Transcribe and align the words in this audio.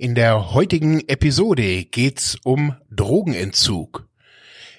In 0.00 0.14
der 0.14 0.54
heutigen 0.54 1.00
Episode 1.08 1.84
geht's 1.84 2.36
um 2.44 2.76
Drogenentzug. 2.88 4.06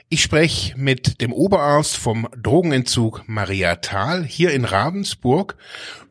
Ich 0.08 0.22
spreche 0.22 0.78
mit 0.78 1.20
dem 1.20 1.34
Oberarzt 1.34 1.98
vom 1.98 2.30
Drogenentzug 2.42 3.24
Maria 3.28 3.76
Thal 3.76 4.24
hier 4.24 4.52
in 4.52 4.64
Ravensburg 4.64 5.58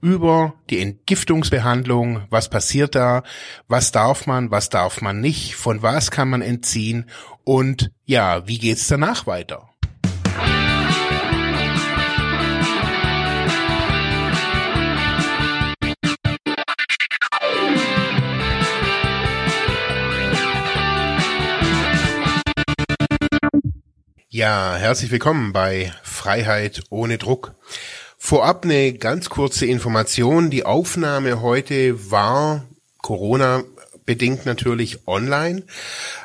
über 0.02 0.52
die 0.68 0.82
Entgiftungsbehandlung, 0.82 2.24
was 2.28 2.50
passiert 2.50 2.94
da, 2.94 3.22
was 3.66 3.92
darf 3.92 4.26
man, 4.26 4.50
was 4.50 4.68
darf 4.68 5.00
man 5.00 5.22
nicht, 5.22 5.54
von 5.54 5.80
was 5.80 6.10
kann 6.10 6.28
man 6.28 6.42
entziehen? 6.42 7.06
Und 7.44 7.90
ja, 8.04 8.46
wie 8.46 8.58
geht's 8.58 8.88
danach 8.88 9.26
weiter? 9.26 9.70
Ja, 24.38 24.76
herzlich 24.76 25.10
willkommen 25.10 25.52
bei 25.52 25.92
Freiheit 26.04 26.82
ohne 26.90 27.18
Druck. 27.18 27.54
Vorab 28.18 28.62
eine 28.62 28.92
ganz 28.92 29.30
kurze 29.30 29.66
Information. 29.66 30.48
Die 30.48 30.64
Aufnahme 30.64 31.42
heute 31.42 32.12
war 32.12 32.64
Corona 33.02 33.64
bedingt 34.06 34.46
natürlich 34.46 35.08
online. 35.08 35.64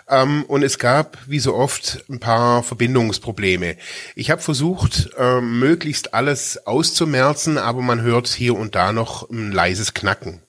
Ähm, 0.08 0.44
und 0.48 0.62
es 0.62 0.78
gab, 0.78 1.18
wie 1.26 1.40
so 1.40 1.56
oft, 1.56 2.06
ein 2.08 2.20
paar 2.20 2.62
Verbindungsprobleme. 2.62 3.78
Ich 4.14 4.30
habe 4.30 4.44
versucht, 4.44 5.10
äh, 5.18 5.42
möglichst 5.42 6.14
alles 6.14 6.68
auszumerzen, 6.68 7.58
aber 7.58 7.82
man 7.82 8.04
hört 8.04 8.28
hier 8.28 8.56
und 8.56 8.76
da 8.76 8.94
noch 8.94 9.28
ein 9.32 9.52
leises 9.52 9.96
Knacken. 9.96 10.44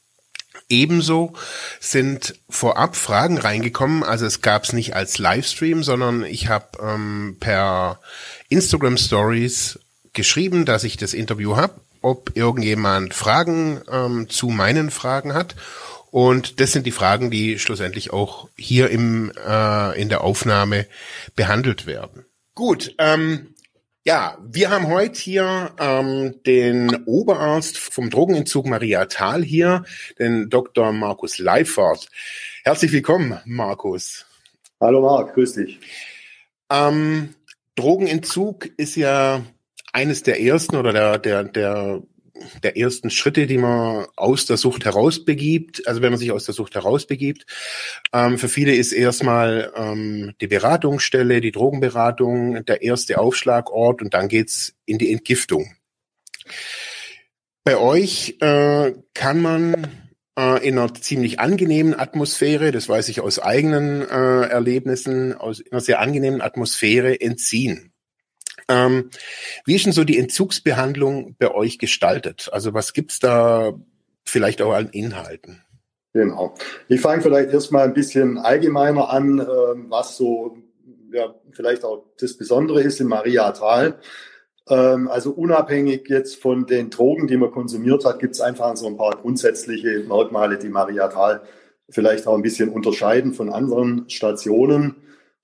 Ebenso 0.69 1.35
sind 1.81 2.35
vorab 2.49 2.97
Fragen 2.97 3.39
reingekommen. 3.39 4.03
Also 4.03 4.27
es 4.27 4.41
gab 4.41 4.65
es 4.65 4.73
nicht 4.73 4.95
als 4.95 5.19
Livestream, 5.19 5.83
sondern 5.83 6.25
ich 6.25 6.49
habe 6.49 6.67
ähm, 6.83 7.37
per 7.41 8.01
Instagram 8.49 8.97
Stories 8.97 9.79
geschrieben, 10.13 10.65
dass 10.65 10.85
ich 10.85 10.97
das 10.97 11.15
Interview 11.15 11.57
habe, 11.57 11.81
ob 12.01 12.33
irgendjemand 12.35 13.15
Fragen 13.15 13.81
ähm, 13.91 14.29
zu 14.29 14.49
meinen 14.49 14.91
Fragen 14.91 15.35
hat. 15.35 15.55
Und 16.11 16.61
das 16.61 16.73
sind 16.73 16.87
die 16.87 16.93
Fragen, 16.93 17.31
die 17.31 17.59
schlussendlich 17.59 18.13
auch 18.13 18.49
hier 18.57 18.91
im, 18.91 19.33
äh, 19.47 20.01
in 20.01 20.09
der 20.09 20.23
Aufnahme 20.23 20.87
behandelt 21.35 21.87
werden. 21.87 22.25
Gut, 22.55 22.95
ähm, 22.99 23.54
ja, 24.05 24.37
wir 24.43 24.71
haben 24.71 24.89
heute 24.89 25.19
hier 25.19 25.73
ähm, 25.81 26.43
den 26.45 27.05
Oberarzt 27.07 27.79
vom 27.79 28.11
Drogenentzug 28.11 28.67
Maria 28.67 29.07
Thal 29.07 29.43
hier, 29.43 29.85
den 30.19 30.51
Dr. 30.51 30.93
Markus 30.93 31.39
Leifert. 31.39 32.09
Herzlich 32.65 32.93
willkommen, 32.93 33.41
Markus. 33.47 34.27
Hallo 34.79 35.01
Marc, 35.01 35.35
grüß 35.35 35.55
dich. 35.55 35.81
Ähm, 36.71 37.35
Drogenentzug 37.77 38.69
ist 38.77 38.97
ja 38.97 39.43
eines 39.95 40.23
der 40.23 40.39
ersten 40.41 40.77
oder 40.77 40.93
der, 40.93 41.19
der, 41.19 41.45
der 41.45 42.03
der 42.63 42.77
ersten 42.77 43.11
Schritte, 43.11 43.47
die 43.47 43.59
man 43.59 44.07
aus 44.17 44.47
der 44.47 44.57
Sucht 44.57 44.85
herausbegibt, 44.85 45.87
also 45.87 46.03
wenn 46.03 46.11
man 46.11 46.19
sich 46.19 46.33
aus 46.33 46.45
der 46.45 46.55
Sucht 46.55 46.75
herausbegibt. 46.75 47.47
Ähm, 48.13 48.39
für 48.39 48.49
viele 48.49 48.75
ist 48.75 48.93
erstmal 48.93 49.73
ähm, 49.77 50.35
die 50.41 50.47
Beratungsstelle, 50.47 51.41
die 51.41 51.53
Drogenberatung 51.53 52.65
der 52.65 52.83
erste 52.83 53.19
Aufschlagort 53.19 54.03
und 54.03 54.15
dann 54.15 54.29
geht's 54.29 54.75
in 54.85 54.99
die 54.99 55.13
Entgiftung. 55.13 55.75
Bei 57.65 57.79
euch 57.79 58.37
äh, 58.41 58.93
kann 59.15 59.41
man 59.41 59.87
äh, 60.39 60.67
in 60.67 60.79
einer 60.79 60.93
ziemlich 60.93 61.41
angenehmen 61.41 61.99
Atmosphäre, 61.99 62.73
das 62.73 62.89
weiß 62.89 63.09
ich 63.09 63.21
aus 63.21 63.39
eigenen 63.39 64.03
äh, 64.03 64.49
Erlebnissen, 64.49 65.33
aus 65.33 65.63
einer 65.71 65.81
sehr 65.81 66.01
angenehmen 66.01 66.43
Atmosphäre 66.43 67.21
entziehen. 67.21 67.94
Ähm, 68.69 69.11
wie 69.65 69.75
ist 69.75 69.85
denn 69.87 69.93
so 69.93 70.05
die 70.05 70.19
Entzugsbehandlung 70.19 71.37
bei 71.39 71.53
euch 71.53 71.79
gestaltet? 71.79 72.49
Also 72.53 72.75
was 72.75 72.93
gibt's 72.93 73.19
da 73.19 73.75
vielleicht 74.25 74.63
auch 74.63 74.73
an 74.73 74.89
Inhalten? 74.91 75.63
Genau. 76.13 76.55
Ich 76.89 77.01
fange 77.01 77.23
vielleicht 77.23 77.51
erstmal 77.51 77.85
ein 77.85 77.95
bisschen 77.95 78.39
allgemeiner 78.39 79.11
an, 79.11 79.41
ähm, 79.41 79.87
was 79.89 80.17
so 80.17 80.57
ja, 81.13 81.35
vielleicht 81.53 81.85
auch 81.85 82.07
das 82.19 82.37
Besondere 82.37 82.83
ist 82.83 83.01
in 83.01 83.09
Maria 83.09 83.51
Tal. 83.53 83.99
Ähm, 84.69 85.09
also 85.09 85.31
unabhängig 85.33 86.09
jetzt 86.09 86.41
von 86.41 86.67
den 86.67 86.91
Drogen, 86.91 87.27
die 87.27 87.37
man 87.37 87.51
konsumiert 87.51 88.05
hat, 88.05 88.19
gibt 88.19 88.35
es 88.35 88.41
einfach 88.41 88.77
so 88.77 88.87
ein 88.87 88.97
paar 88.97 89.17
grundsätzliche 89.17 90.05
Merkmale, 90.09 90.59
die 90.59 90.69
Maria 90.69 91.09
Tal 91.09 91.43
vielleicht 91.91 92.27
auch 92.27 92.35
ein 92.35 92.43
bisschen 92.43 92.71
unterscheiden 92.71 93.35
von 93.35 93.53
anderen 93.53 94.09
Stationen. 94.09 94.97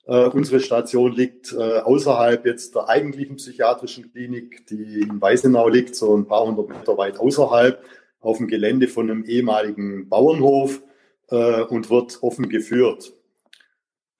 Äh, 0.07 0.27
unsere 0.29 0.61
Station 0.61 1.13
liegt 1.13 1.53
äh, 1.53 1.57
außerhalb 1.57 2.47
jetzt 2.47 2.75
der 2.75 2.89
eigentlichen 2.89 3.37
psychiatrischen 3.37 4.11
Klinik, 4.13 4.67
die 4.67 5.01
in 5.03 5.21
Weißenau 5.21 5.69
liegt, 5.69 5.95
so 5.95 6.17
ein 6.17 6.27
paar 6.27 6.47
hundert 6.47 6.69
Meter 6.69 6.97
weit 6.97 7.19
außerhalb, 7.19 7.83
auf 8.21 8.39
dem 8.39 8.49
Gelände 8.49 8.89
von 8.89 9.11
einem 9.11 9.25
ehemaligen 9.25 10.09
Bauernhof 10.09 10.83
äh, 11.31 11.63
und 11.63 11.91
wird 11.91 12.23
offen 12.23 12.49
geführt. 12.49 13.13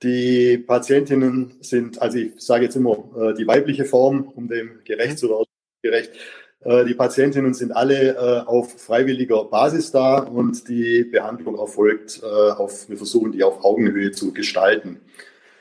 Die 0.03 0.57
Patientinnen 0.57 1.57
sind, 1.61 2.01
also 2.01 2.19
ich 2.19 2.33
sage 2.39 2.65
jetzt 2.65 2.77
immer 2.77 3.05
äh, 3.17 3.35
die 3.35 3.47
weibliche 3.47 3.85
Form, 3.85 4.33
um 4.35 4.49
dem 4.49 4.81
gerecht 4.85 5.19
zu 5.19 5.29
werden, 5.29 5.45
gerecht. 5.83 6.13
Äh, 6.61 6.87
die 6.87 6.95
Patientinnen 6.95 7.53
sind 7.53 7.73
alle 7.73 8.15
äh, 8.15 8.47
auf 8.47 8.81
freiwilliger 8.81 9.45
Basis 9.45 9.91
da 9.91 10.19
und 10.19 10.69
die 10.69 11.05
Behandlung 11.05 11.59
erfolgt 11.59 12.23
auf, 12.23 12.89
wir 12.89 12.97
versuchen 12.97 13.33
die 13.33 13.45
auf 13.45 13.63
Augenhöhe 13.65 14.13
zu 14.13 14.33
gestalten. 14.33 15.01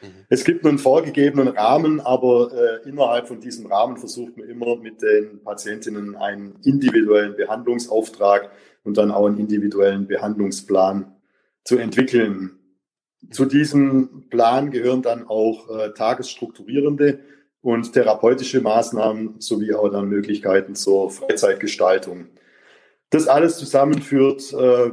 Mhm. 0.02 0.26
Es 0.30 0.44
gibt 0.44 0.66
einen 0.66 0.78
vorgegebenen 0.78 1.50
Rahmen, 1.50 2.00
aber 2.00 2.52
äh, 2.54 2.88
innerhalb 2.90 3.28
von 3.28 3.40
diesem 3.40 3.66
Rahmen 3.66 3.98
versucht 3.98 4.38
man 4.38 4.48
immer 4.48 4.78
mit 4.78 5.02
den 5.02 5.44
Patientinnen 5.44 6.16
einen 6.16 6.56
individuellen 6.64 7.36
Behandlungsauftrag 7.36 8.52
und 8.84 8.98
dann 8.98 9.12
auch 9.12 9.26
einen 9.26 9.38
individuellen 9.38 10.08
Behandlungsplan 10.08 11.16
zu 11.64 11.78
entwickeln. 11.78 12.60
Zu 13.32 13.46
diesem 13.46 14.30
Plan 14.30 14.72
gehören 14.72 15.02
dann 15.02 15.28
auch 15.28 15.70
äh, 15.70 15.94
tagesstrukturierende 15.94 17.20
und 17.62 17.92
therapeutische 17.92 18.62
Maßnahmen 18.62 19.36
sowie 19.40 19.74
auch 19.74 19.90
dann 19.90 20.08
Möglichkeiten 20.08 20.76
zur 20.76 21.12
Freizeitgestaltung. 21.12 22.28
Das 23.10 23.28
alles 23.28 23.58
zusammenführt 23.58 24.54
äh, 24.54 24.92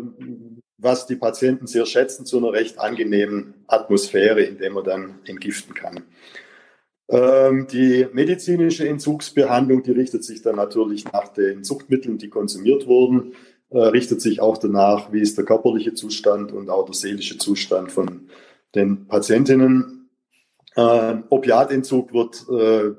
was 0.79 1.07
die 1.07 1.17
Patienten 1.17 1.67
sehr 1.67 1.87
schätzen, 1.87 2.27
zu 2.27 2.39
einer 2.39 2.53
recht 2.53 2.79
angenehmen 2.79 3.55
Atmosphäre, 3.67 4.43
in 4.43 4.59
der 4.59 4.71
man 4.71 4.85
dann 4.85 5.19
entgiften 5.25 5.75
kann. 5.75 6.03
Ähm, 7.09 7.67
die 7.71 8.07
medizinische 8.13 8.89
Entzugsbehandlung, 8.89 9.83
die 9.83 9.93
richtet 9.93 10.25
sich 10.25 10.43
dann 10.43 10.57
natürlich 10.57 11.05
nach 11.13 11.29
den 11.29 11.63
Zuchtmitteln, 11.63 12.19
die 12.19 12.29
konsumiert 12.29 12.87
wurden, 12.87 13.33
äh, 13.71 13.79
richtet 13.79 14.21
sich 14.21 14.41
auch 14.41 14.59
danach, 14.59 15.13
wie 15.13 15.21
ist 15.21 15.39
der 15.39 15.45
körperliche 15.45 15.95
Zustand 15.95 16.53
und 16.53 16.69
auch 16.69 16.85
der 16.85 16.95
seelische 16.95 17.39
Zustand 17.39 17.93
von 17.93 18.29
den 18.75 19.07
Patientinnen. 19.07 20.11
Äh, 20.75 21.17
Opiatentzug 21.31 22.13
wird 22.13 22.45
äh, 22.51 22.95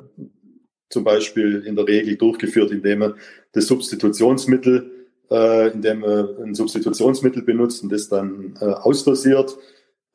zum 0.89 1.03
Beispiel 1.03 1.63
in 1.65 1.75
der 1.75 1.87
Regel 1.87 2.15
durchgeführt, 2.15 2.71
indem 2.71 2.99
man 2.99 3.15
das 3.51 3.67
Substitutionsmittel 3.67 4.96
äh, 5.29 5.71
indem 5.71 5.99
man 5.99 6.37
ein 6.43 6.55
Substitutionsmittel 6.55 7.43
benutzt 7.43 7.83
und 7.83 7.91
das 7.91 8.09
dann 8.09 8.55
äh, 8.61 8.65
ausdosiert 8.65 9.57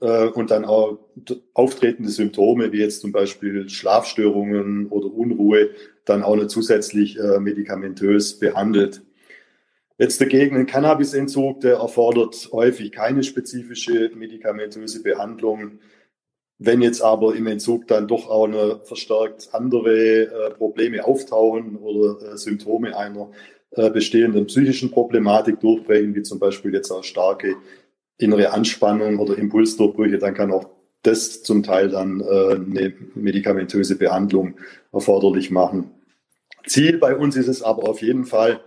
äh, 0.00 0.28
und 0.28 0.50
dann 0.50 0.64
auch 0.64 0.98
auftretende 1.54 2.10
Symptome 2.10 2.72
wie 2.72 2.80
jetzt 2.80 3.00
zum 3.00 3.12
Beispiel 3.12 3.68
Schlafstörungen 3.68 4.88
oder 4.88 5.06
Unruhe 5.06 5.70
dann 6.04 6.22
auch 6.22 6.36
noch 6.36 6.46
zusätzlich 6.46 7.18
äh, 7.18 7.38
medikamentös 7.38 8.38
behandelt. 8.38 9.02
Jetzt 9.98 10.20
dagegen 10.20 10.56
ein 10.56 10.66
Cannabisentzug, 10.66 11.60
der 11.60 11.76
erfordert 11.76 12.48
häufig 12.50 12.90
keine 12.90 13.22
spezifische 13.22 14.10
medikamentöse 14.14 15.02
Behandlung. 15.02 15.78
Wenn 16.58 16.82
jetzt 16.82 17.02
aber 17.02 17.36
im 17.36 17.46
Entzug 17.46 17.86
dann 17.86 18.08
doch 18.08 18.28
auch 18.28 18.46
eine 18.46 18.80
verstärkt 18.84 19.50
andere 19.52 20.22
äh, 20.22 20.50
Probleme 20.54 21.04
auftauchen 21.04 21.76
oder 21.76 22.32
äh, 22.32 22.36
Symptome 22.36 22.96
einer 22.96 23.30
äh, 23.74 23.88
bestehenden 23.88 24.46
psychischen 24.46 24.90
Problematik 24.90 25.58
durchbrechen, 25.60 26.14
wie 26.14 26.22
zum 26.22 26.38
Beispiel 26.38 26.74
jetzt 26.74 26.90
auch 26.90 27.02
starke 27.02 27.56
innere 28.18 28.52
Anspannung 28.52 29.18
oder 29.18 29.38
Impulsdurchbrüche, 29.38 30.18
dann 30.18 30.34
kann 30.34 30.52
auch 30.52 30.68
das 31.00 31.42
zum 31.42 31.62
Teil 31.62 31.88
dann 31.88 32.20
äh, 32.20 32.54
eine 32.54 32.92
medikamentöse 33.14 33.96
Behandlung 33.96 34.56
erforderlich 34.92 35.50
machen. 35.50 35.90
Ziel 36.66 36.98
bei 36.98 37.16
uns 37.16 37.34
ist 37.34 37.48
es 37.48 37.62
aber 37.62 37.88
auf 37.88 38.02
jeden 38.02 38.26
Fall, 38.26 38.60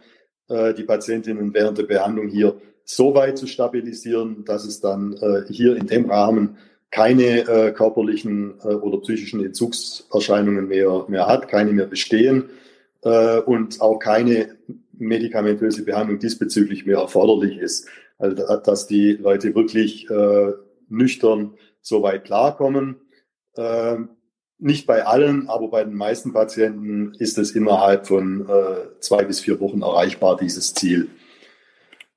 äh, 0.50 0.74
die 0.74 0.84
Patientinnen 0.84 1.54
während 1.54 1.78
der 1.78 1.84
Behandlung 1.84 2.28
hier 2.28 2.56
so 2.84 3.14
weit 3.14 3.38
zu 3.38 3.46
stabilisieren, 3.46 4.44
dass 4.44 4.66
es 4.66 4.80
dann 4.80 5.16
hier 5.50 5.76
in 5.76 5.88
dem 5.88 6.08
Rahmen 6.08 6.58
keine 6.92 7.74
körperlichen 7.76 8.60
oder 8.60 9.00
psychischen 9.00 9.44
Entzugserscheinungen 9.44 10.68
mehr, 10.68 11.06
mehr 11.08 11.26
hat, 11.26 11.48
keine 11.48 11.74
mehr 11.74 11.88
bestehen 11.88 12.44
und 13.02 13.82
auch 13.82 13.98
keine 13.98 14.55
medikamentöse 14.98 15.84
Behandlung 15.84 16.20
diesbezüglich 16.20 16.86
mehr 16.86 16.98
erforderlich 16.98 17.58
ist. 17.58 17.88
Also, 18.18 18.58
dass 18.58 18.88
die 18.88 19.14
Leute 19.14 19.56
wirklich 19.56 20.10
äh, 20.10 20.54
nüchtern 20.90 21.56
so 21.82 22.02
weit 22.02 22.26
klarkommen. 22.26 22.98
Ähm, 23.58 24.10
nicht 24.58 24.88
bei 24.88 25.06
allen, 25.06 25.50
aber 25.50 25.68
bei 25.68 25.84
den 25.84 25.96
meisten 25.96 26.34
Patienten 26.34 27.14
ist 27.20 27.38
es 27.38 27.52
innerhalb 27.52 28.08
von 28.08 28.48
äh, 28.48 29.00
zwei 29.02 29.26
bis 29.26 29.42
vier 29.42 29.60
Wochen 29.60 29.82
erreichbar, 29.82 30.38
dieses 30.38 30.74
Ziel. 30.74 31.10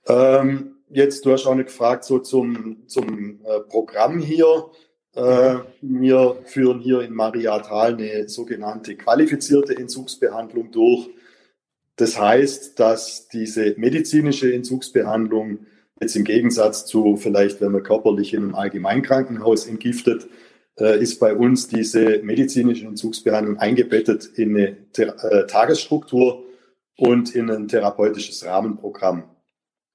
Ähm, 0.07 0.77
jetzt, 0.89 1.27
du 1.27 1.33
hast 1.33 1.47
auch 1.47 1.55
noch 1.55 1.65
gefragt, 1.65 2.05
so 2.05 2.21
zum, 2.21 2.87
zum 2.87 3.41
äh, 3.45 3.61
Programm 3.69 4.21
hier. 4.21 4.71
Äh, 5.15 5.57
wir 5.83 6.37
führen 6.45 6.81
hier 6.81 7.01
in 7.01 7.13
Mariatal 7.13 7.95
eine 7.95 8.29
sogenannte 8.29 8.95
qualifizierte 8.97 9.77
Entzugsbehandlung 9.77 10.71
durch. 10.71 11.11
Das 11.99 12.19
heißt, 12.19 12.79
dass 12.79 13.29
diese 13.29 13.75
medizinische 13.77 14.55
Entzugsbehandlung 14.55 15.67
jetzt 16.01 16.15
im 16.15 16.25
Gegensatz 16.25 16.87
zu 16.87 17.17
vielleicht, 17.17 17.61
wenn 17.61 17.73
man 17.73 17.83
körperlich 17.83 18.33
in 18.35 18.45
einem 18.45 18.55
Allgemeinkrankenhaus 18.55 19.67
entgiftet, 19.67 20.29
äh, 20.79 21.03
ist 21.03 21.19
bei 21.19 21.35
uns 21.35 21.67
diese 21.67 22.21
medizinische 22.23 22.87
Entzugsbehandlung 22.87 23.59
eingebettet 23.59 24.27
in 24.37 24.57
eine 24.57 24.77
äh, 24.97 25.47
Tagesstruktur 25.49 26.45
und 26.97 27.35
in 27.35 27.51
ein 27.51 27.67
therapeutisches 27.67 28.45
Rahmenprogramm. 28.45 29.25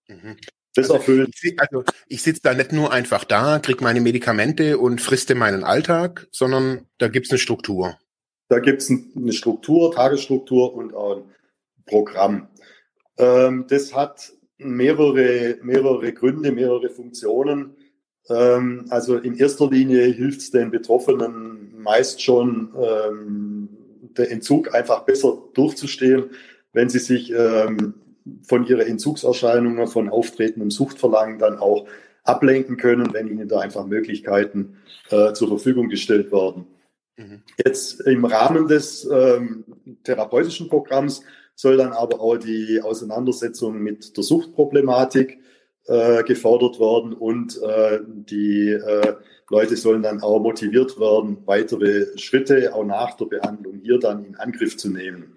Mhm. 0.09 0.35
Das 0.75 0.89
also 0.89 0.95
erfüllt. 0.95 1.33
Ich, 1.41 1.57
also 1.57 1.85
ich 2.09 2.21
sitze 2.21 2.41
da 2.43 2.53
nicht 2.53 2.73
nur 2.73 2.91
einfach 2.91 3.23
da, 3.23 3.59
krieg 3.59 3.79
meine 3.79 4.01
Medikamente 4.01 4.77
und 4.77 4.99
friste 4.99 5.35
meinen 5.35 5.63
Alltag, 5.63 6.27
sondern 6.31 6.85
da 6.97 7.07
gibt's 7.07 7.29
eine 7.29 7.39
Struktur. 7.39 7.97
Da 8.49 8.59
gibt's 8.59 8.91
eine 8.91 9.31
Struktur, 9.31 9.93
Tagesstruktur 9.93 10.73
und 10.73 10.93
auch 10.93 11.17
ein 11.17 11.23
Programm. 11.85 12.47
Ähm, 13.17 13.65
das 13.67 13.93
hat 13.95 14.33
mehrere, 14.57 15.57
mehrere 15.61 16.13
Gründe, 16.13 16.51
mehrere 16.51 16.89
Funktionen. 16.89 17.75
Ähm, 18.29 18.85
also 18.89 19.17
in 19.17 19.35
erster 19.35 19.69
Linie 19.69 20.05
hilft 20.05 20.41
es 20.41 20.51
den 20.51 20.71
Betroffenen 20.71 21.77
meist 21.77 22.21
schon, 22.21 22.73
ähm, 22.81 23.69
der 24.17 24.31
Entzug 24.31 24.73
einfach 24.73 25.03
besser 25.03 25.43
durchzustehen, 25.53 26.31
wenn 26.71 26.89
sie 26.89 26.99
sich 26.99 27.33
ähm, 27.35 27.95
von 28.43 28.65
ihren 28.65 28.87
Entzugserscheinungen, 28.87 29.87
von 29.87 30.09
auftretendem 30.09 30.71
Suchtverlangen 30.71 31.39
dann 31.39 31.57
auch 31.57 31.87
ablenken 32.23 32.77
können, 32.77 33.13
wenn 33.13 33.27
ihnen 33.27 33.47
da 33.47 33.59
einfach 33.59 33.85
Möglichkeiten 33.85 34.77
äh, 35.09 35.33
zur 35.33 35.49
Verfügung 35.49 35.89
gestellt 35.89 36.31
werden. 36.31 36.67
Mhm. 37.17 37.43
Jetzt 37.63 38.01
im 38.01 38.23
Rahmen 38.25 38.67
des 38.67 39.07
ähm, 39.11 39.65
therapeutischen 40.03 40.69
Programms 40.69 41.23
soll 41.55 41.77
dann 41.77 41.93
aber 41.93 42.19
auch 42.19 42.37
die 42.37 42.81
Auseinandersetzung 42.81 43.79
mit 43.79 44.17
der 44.17 44.23
Suchtproblematik 44.23 45.39
äh, 45.85 46.23
gefordert 46.23 46.79
werden 46.79 47.13
und 47.13 47.61
äh, 47.61 47.99
die 48.07 48.69
äh, 48.69 49.15
Leute 49.49 49.75
sollen 49.75 50.01
dann 50.01 50.21
auch 50.21 50.39
motiviert 50.39 50.99
werden, 50.99 51.37
weitere 51.45 52.17
Schritte 52.17 52.73
auch 52.73 52.85
nach 52.85 53.15
der 53.17 53.25
Behandlung 53.25 53.79
hier 53.83 53.99
dann 53.99 54.25
in 54.25 54.35
Angriff 54.35 54.77
zu 54.77 54.89
nehmen. 54.89 55.33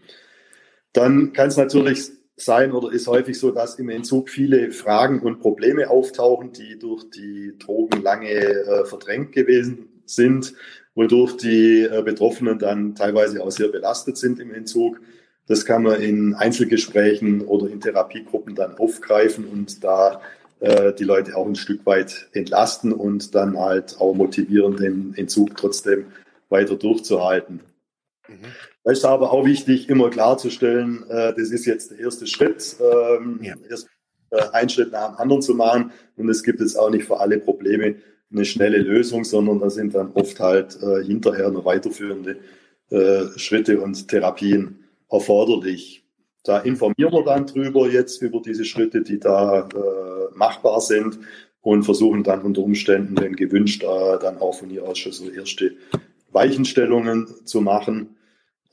Dann 0.93 1.33
kann 1.33 1.49
es 1.49 1.57
natürlich 1.57 2.11
sein 2.37 2.73
oder 2.73 2.93
ist 2.93 3.07
häufig 3.07 3.39
so, 3.39 3.51
dass 3.51 3.79
im 3.79 3.89
Entzug 3.89 4.31
viele 4.31 4.71
Fragen 4.71 5.21
und 5.21 5.41
Probleme 5.41 5.91
auftauchen, 5.91 6.53
die 6.53 6.79
durch 6.79 7.11
die 7.11 7.55
Drogen 7.59 8.03
lange 8.03 8.31
äh, 8.31 8.85
verdrängt 8.85 9.33
gewesen 9.33 10.03
sind, 10.05 10.55
wodurch 10.95 11.37
die 11.39 11.83
äh, 11.83 12.03
Betroffenen 12.03 12.59
dann 12.59 12.95
teilweise 12.95 13.43
auch 13.43 13.51
sehr 13.51 13.69
belastet 13.69 14.17
sind 14.19 14.39
im 14.39 14.53
Entzug. 14.53 15.01
Das 15.49 15.65
kann 15.65 15.85
man 15.85 16.01
in 16.01 16.35
Einzelgesprächen 16.35 17.43
oder 17.43 17.69
in 17.69 17.81
Therapiegruppen 17.81 18.55
dann 18.55 18.77
aufgreifen 18.79 19.45
und 19.45 19.85
da 19.85 20.21
äh, 20.61 20.93
die 20.95 21.05
Leute 21.05 21.37
auch 21.37 21.47
ein 21.47 21.55
Stück 21.55 21.85
weit 21.87 22.29
entlasten 22.33 22.93
und 22.93 23.35
dann 23.35 23.59
halt 23.59 23.97
auch 24.01 24.15
motivieren, 24.15 24.77
den 24.77 25.15
Entzug 25.17 25.57
trotzdem 25.57 26.07
weiter 26.49 26.77
durchzuhalten. 26.77 27.61
Mhm. 28.29 28.35
Da 28.83 28.93
ist 28.93 29.05
aber 29.05 29.33
auch 29.33 29.45
wichtig, 29.45 29.89
immer 29.89 30.11
klarzustellen, 30.11 31.05
äh, 31.09 31.35
das 31.37 31.51
ist 31.51 31.67
jetzt 31.67 31.91
der 31.91 32.01
erste 32.01 32.27
Schritt, 32.27 32.77
ähm, 32.81 33.41
ja. 33.43 33.55
erst 33.69 33.89
äh, 34.31 34.43
einen 34.53 34.69
Schritt 34.69 34.93
nach 34.93 35.11
dem 35.11 35.17
anderen 35.19 35.43
zu 35.43 35.55
machen. 35.55 35.93
Und 36.17 36.29
es 36.29 36.43
gibt 36.43 36.61
jetzt 36.61 36.79
auch 36.79 36.91
nicht 36.91 37.05
für 37.05 37.21
alle 37.21 37.39
Probleme 37.39 37.97
eine 38.33 38.45
schnelle 38.45 38.79
Lösung, 38.79 39.25
sondern 39.25 39.61
da 39.61 39.71
sind 39.71 39.95
dann 39.95 40.13
oft 40.13 40.41
halt 40.41 40.79
äh, 40.83 41.05
hinterher 41.05 41.51
noch 41.51 41.65
weiterführende 41.65 42.37
äh, 42.91 43.25
Schritte 43.37 43.81
und 43.81 44.09
Therapien 44.09 44.85
erforderlich. 45.11 46.05
Da 46.45 46.59
informieren 46.59 47.13
wir 47.13 47.25
dann 47.25 47.47
drüber 47.47 47.89
jetzt 47.89 48.23
über 48.23 48.41
diese 48.41 48.65
Schritte, 48.65 49.03
die 49.03 49.19
da 49.19 49.69
äh, 49.69 50.37
machbar 50.37 50.81
sind 50.81 51.19
und 51.61 51.83
versuchen 51.83 52.23
dann 52.23 52.43
unter 52.43 52.63
Umständen, 52.63 53.17
wenn 53.21 53.35
gewünscht, 53.35 53.83
äh, 53.83 54.19
dann 54.21 54.39
auch 54.39 54.53
von 54.53 54.71
hier 54.71 54.85
aus 54.85 54.99
schon 54.99 55.35
erste 55.35 55.73
Weichenstellungen 56.31 57.27
zu 57.45 57.61
machen. 57.61 58.17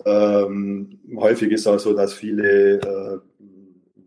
Ähm, 0.06 1.00
häufig 1.16 1.52
ist 1.52 1.66
auch 1.66 1.80
so, 1.80 1.94
dass 1.94 2.14
viele 2.14 2.80
äh, 2.80 3.18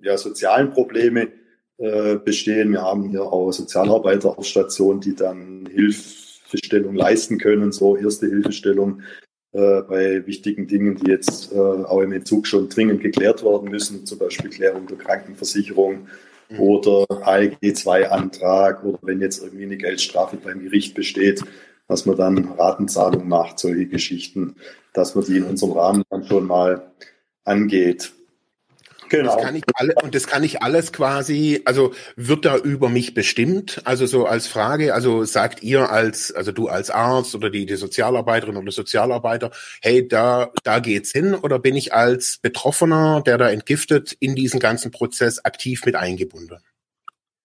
ja, 0.03 0.17
sozialen 0.17 0.71
Probleme 0.71 1.29
äh, 1.79 2.17
bestehen. 2.17 2.71
Wir 2.71 2.83
haben 2.83 3.09
hier 3.09 3.23
auch 3.23 3.51
Sozialarbeiter 3.51 4.39
auf 4.39 4.47
Station, 4.47 5.01
die 5.01 5.15
dann 5.15 5.67
Hilfestellung 5.67 6.95
leisten 6.95 7.39
können, 7.39 7.73
so 7.73 7.97
erste 7.97 8.27
Hilfestellung 8.27 9.01
äh, 9.57 9.83
bei 9.89 10.27
wichtigen 10.27 10.67
Dingen, 10.67 10.97
die 10.97 11.11
jetzt 11.11 11.51
äh, 11.51 11.59
auch 11.59 12.01
im 12.01 12.13
Entzug 12.13 12.47
schon 12.47 12.69
dringend 12.69 13.01
geklärt 13.01 13.43
werden 13.43 13.71
müssen, 13.71 14.05
zum 14.05 14.19
Beispiel 14.19 14.51
Klärung 14.51 14.87
der 14.87 14.99
Krankenversicherung 14.99 16.09
mhm. 16.51 16.61
oder 16.61 17.07
ALG-2-Antrag 17.27 18.85
oder 18.85 18.99
wenn 19.01 19.23
jetzt 19.23 19.43
irgendwie 19.43 19.65
eine 19.65 19.79
Geldstrafe 19.79 20.37
beim 20.37 20.63
Gericht 20.63 20.95
besteht, 20.95 21.43
dass 21.89 22.05
man 22.05 22.19
dann 22.19 22.53
Ratenzahlung 22.59 23.29
macht, 23.29 23.59
solche 23.59 23.87
Geschichten, 23.87 24.57
dass 24.93 25.15
man 25.15 25.25
die 25.25 25.39
in 25.39 25.45
unserem 25.45 25.73
Rahmen 25.73 26.03
dann 26.11 26.27
schon 26.27 26.47
mal 26.47 26.93
angeht. 27.45 28.13
Genau. 29.09 29.35
Das 29.35 29.45
kann 29.45 29.57
ich 29.57 29.63
alle, 29.75 29.95
und 30.03 30.15
das 30.15 30.27
kann 30.27 30.43
ich 30.43 30.63
alles 30.63 30.93
quasi, 30.93 31.63
also 31.65 31.93
wird 32.17 32.45
da 32.45 32.57
über 32.57 32.89
mich 32.89 33.15
bestimmt? 33.15 33.81
Also 33.85 34.07
so 34.07 34.27
als 34.27 34.47
Frage, 34.47 34.95
also 34.95 35.25
sagt 35.25 35.63
ihr 35.63 35.91
als, 35.91 36.33
also 36.33 36.53
du 36.53 36.69
als 36.69 36.91
Arzt 36.91 37.35
oder 37.35 37.51
die, 37.51 37.67
die 37.67 37.77
Sozialarbeiterin 37.77 38.57
oder 38.57 38.73
Sozialarbeiter, 38.73 39.51
hey, 39.81 40.07
da, 40.07 40.51
da 40.65 40.81
geht's 40.81 41.13
hin, 41.13 41.35
oder 41.35 41.59
bin 41.59 41.77
ich 41.77 41.95
als 41.95 42.39
Betroffener, 42.39 43.23
der 43.25 43.39
da 43.39 43.51
entgiftet, 43.51 44.17
in 44.19 44.35
diesen 44.35 44.61
ganzen 44.61 44.91
Prozess 44.91 45.45
aktiv 45.45 45.85
mit 45.85 45.95
eingebunden? 45.95 46.59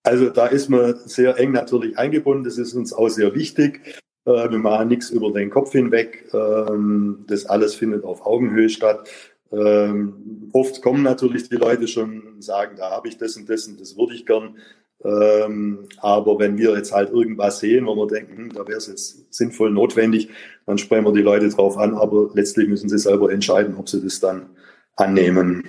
Also 0.03 0.29
da 0.29 0.47
ist 0.47 0.69
man 0.69 0.95
sehr 1.05 1.37
eng 1.37 1.51
natürlich 1.51 1.97
eingebunden. 1.97 2.43
Das 2.43 2.57
ist 2.57 2.73
uns 2.73 2.91
auch 2.91 3.09
sehr 3.09 3.35
wichtig. 3.35 3.99
Äh, 4.25 4.49
wir 4.49 4.57
machen 4.57 4.87
nichts 4.87 5.09
über 5.09 5.31
den 5.31 5.49
Kopf 5.49 5.71
hinweg. 5.71 6.25
Ähm, 6.33 7.25
das 7.27 7.45
alles 7.45 7.75
findet 7.75 8.03
auf 8.03 8.25
Augenhöhe 8.25 8.69
statt. 8.69 9.09
Ähm, 9.51 10.49
oft 10.53 10.81
kommen 10.81 11.03
natürlich 11.03 11.49
die 11.49 11.55
Leute 11.55 11.87
schon 11.87 12.21
und 12.21 12.43
sagen, 12.43 12.77
da 12.77 12.91
habe 12.91 13.07
ich 13.07 13.17
das 13.17 13.35
und 13.35 13.49
das 13.49 13.67
und 13.67 13.79
das 13.79 13.97
würde 13.97 14.15
ich 14.15 14.25
gern. 14.25 14.57
Ähm, 15.03 15.89
aber 15.97 16.39
wenn 16.39 16.57
wir 16.57 16.75
jetzt 16.75 16.93
halt 16.93 17.09
irgendwas 17.09 17.59
sehen, 17.59 17.87
wo 17.87 17.95
wir 17.95 18.07
denken, 18.07 18.37
hm, 18.37 18.53
da 18.53 18.67
wäre 18.67 18.77
es 18.77 18.87
jetzt 18.87 19.33
sinnvoll 19.33 19.71
notwendig, 19.71 20.29
dann 20.65 20.77
sprechen 20.77 21.05
wir 21.05 21.13
die 21.13 21.21
Leute 21.21 21.49
drauf 21.49 21.77
an, 21.77 21.95
aber 21.95 22.29
letztlich 22.33 22.67
müssen 22.69 22.87
sie 22.87 22.99
selber 22.99 23.31
entscheiden, 23.31 23.75
ob 23.75 23.89
sie 23.89 24.01
das 24.01 24.19
dann 24.19 24.55
annehmen. 24.95 25.63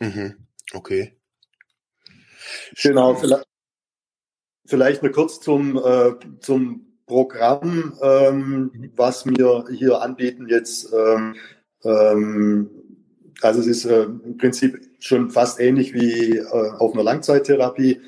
Mhm. 0.00 0.34
Okay. 0.72 1.12
Genau, 2.82 3.14
vielleicht, 3.14 3.46
vielleicht 4.66 5.02
nur 5.02 5.12
kurz 5.12 5.40
zum, 5.40 5.78
äh, 5.78 6.14
zum 6.40 6.98
Programm, 7.06 7.96
ähm, 8.02 8.70
mhm. 8.72 8.92
was 8.96 9.24
wir 9.24 9.66
hier 9.70 10.02
anbieten 10.02 10.48
jetzt. 10.48 10.92
Ähm, 10.92 11.36
ähm, 11.84 12.70
also 13.40 13.60
es 13.60 13.66
ist 13.66 13.84
äh, 13.84 14.04
im 14.04 14.36
Prinzip 14.38 14.80
schon 14.98 15.30
fast 15.30 15.60
ähnlich 15.60 15.94
wie 15.94 16.38
äh, 16.38 16.42
auf 16.44 16.94
einer 16.94 17.02
Langzeittherapie, 17.02 18.00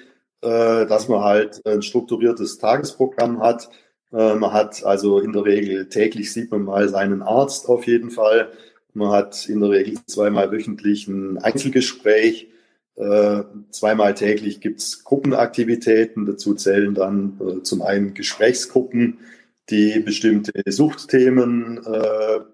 äh, 0.43 0.87
dass 0.87 1.09
man 1.09 1.23
halt 1.23 1.65
ein 1.67 1.83
strukturiertes 1.83 2.59
Tagesprogramm 2.59 3.41
hat. 3.41 3.69
Äh, 4.13 4.35
man 4.35 4.53
hat 4.53 4.85
also 4.85 5.19
in 5.19 5.33
der 5.33 5.45
Regel 5.45 5.89
täglich 5.89 6.33
sieht 6.33 6.51
man 6.51 6.63
mal 6.63 6.89
seinen 6.89 7.23
Arzt 7.23 7.69
auf 7.69 7.87
jeden 7.87 8.11
Fall. 8.11 8.53
Man 8.95 9.11
hat 9.11 9.49
in 9.49 9.61
der 9.61 9.71
Regel 9.71 9.99
zweimal 10.07 10.51
wöchentlich 10.51 11.07
ein 11.09 11.39
Einzelgespräch. 11.39 12.49
Äh, 12.97 13.43
zweimal 13.71 14.15
täglich 14.15 14.61
gibt's 14.61 15.05
Gruppenaktivitäten. 15.05 16.25
Dazu 16.25 16.55
zählen 16.55 16.95
dann 16.95 17.39
äh, 17.41 17.63
zum 17.63 17.83
einen 17.83 18.15
Gesprächsgruppen, 18.15 19.19
die 19.69 19.99
bestimmte 19.99 20.53
Suchtthemen 20.71 21.81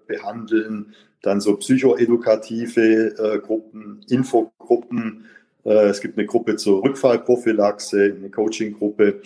behandeln 0.07 0.95
dann 1.23 1.41
so 1.41 1.55
psychoedukative 1.55 3.15
äh, 3.17 3.39
Gruppen, 3.39 4.01
Infogruppen. 4.07 5.25
Äh, 5.65 5.87
es 5.87 6.01
gibt 6.01 6.17
eine 6.17 6.27
Gruppe 6.27 6.57
zur 6.57 6.83
Rückfallprophylaxe, 6.83 8.15
eine 8.17 8.29
Coaching-Gruppe. 8.29 9.21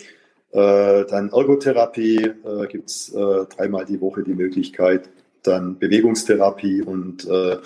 Äh, 0.52 1.04
dann 1.04 1.30
Ergotherapie 1.30 2.24
äh, 2.24 2.66
gibt 2.68 2.88
es 2.88 3.12
äh, 3.12 3.44
dreimal 3.54 3.84
die 3.84 4.00
Woche 4.00 4.22
die 4.22 4.34
Möglichkeit. 4.34 5.10
Dann 5.42 5.78
Bewegungstherapie 5.78 6.82
und 6.82 7.28
äh, 7.28 7.58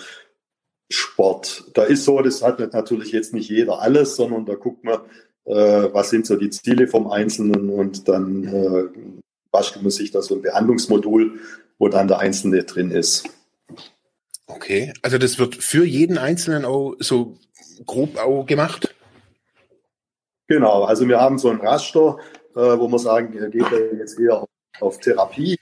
Sport. 0.89 1.65
Da 1.75 1.83
ist 1.83 2.03
so, 2.03 2.19
das 2.21 2.41
hat 2.41 2.59
natürlich 2.73 3.11
jetzt 3.11 3.33
nicht 3.33 3.49
jeder 3.49 3.81
alles, 3.81 4.15
sondern 4.15 4.45
da 4.45 4.55
guckt 4.55 4.83
man, 4.83 4.99
äh, 5.45 5.53
was 5.93 6.09
sind 6.09 6.25
so 6.25 6.35
die 6.35 6.49
Ziele 6.49 6.87
vom 6.87 7.07
Einzelnen 7.07 7.69
und 7.69 8.07
dann 8.07 8.43
äh, 8.43 8.85
bastelt 9.51 9.83
man 9.83 9.91
sich 9.91 10.09
da 10.09 10.23
so 10.23 10.35
ein 10.35 10.41
Behandlungsmodul, 10.41 11.39
wo 11.77 11.87
dann 11.87 12.07
der 12.07 12.19
Einzelne 12.19 12.63
drin 12.63 12.89
ist. 12.89 13.29
Okay, 14.47 14.93
also 15.01 15.17
das 15.17 15.39
wird 15.39 15.55
für 15.55 15.85
jeden 15.85 16.17
Einzelnen 16.17 16.65
auch 16.65 16.95
so 16.99 17.37
grob 17.85 18.17
auch 18.17 18.45
gemacht? 18.45 18.93
Genau, 20.47 20.83
also 20.83 21.07
wir 21.07 21.19
haben 21.19 21.37
so 21.37 21.49
ein 21.49 21.61
Raster, 21.61 22.17
äh, 22.55 22.59
wo 22.59 22.87
wir 22.87 22.99
sagen, 22.99 23.31
geht 23.31 23.71
er 23.71 23.95
jetzt 23.95 24.19
eher 24.19 24.41
auf, 24.41 24.49
auf 24.81 24.99
Therapie 24.99 25.57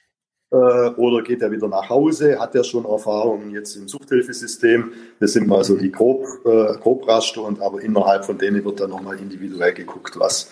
äh, 0.52 0.56
oder 0.56 1.24
geht 1.24 1.42
er 1.42 1.52
wieder 1.52 1.68
nach 1.68 1.90
Hause? 1.90 2.40
Hat 2.40 2.56
er 2.56 2.64
schon 2.64 2.86
Erfahrungen 2.86 3.52
jetzt 3.52 3.76
im 3.76 3.88
Suchthilfesystem? 3.88 4.92
Das 5.20 5.34
sind 5.34 5.48
mal 5.48 5.64
so 5.64 5.78
die 5.78 5.92
Grob, 5.92 6.26
äh, 6.46 6.78
Grobraster 6.80 7.44
und 7.44 7.62
aber 7.62 7.82
innerhalb 7.82 8.26
von 8.26 8.38
denen 8.38 8.64
wird 8.66 8.80
dann 8.80 8.90
nochmal 8.90 9.18
individuell 9.20 9.74
geguckt, 9.74 10.20
was 10.20 10.52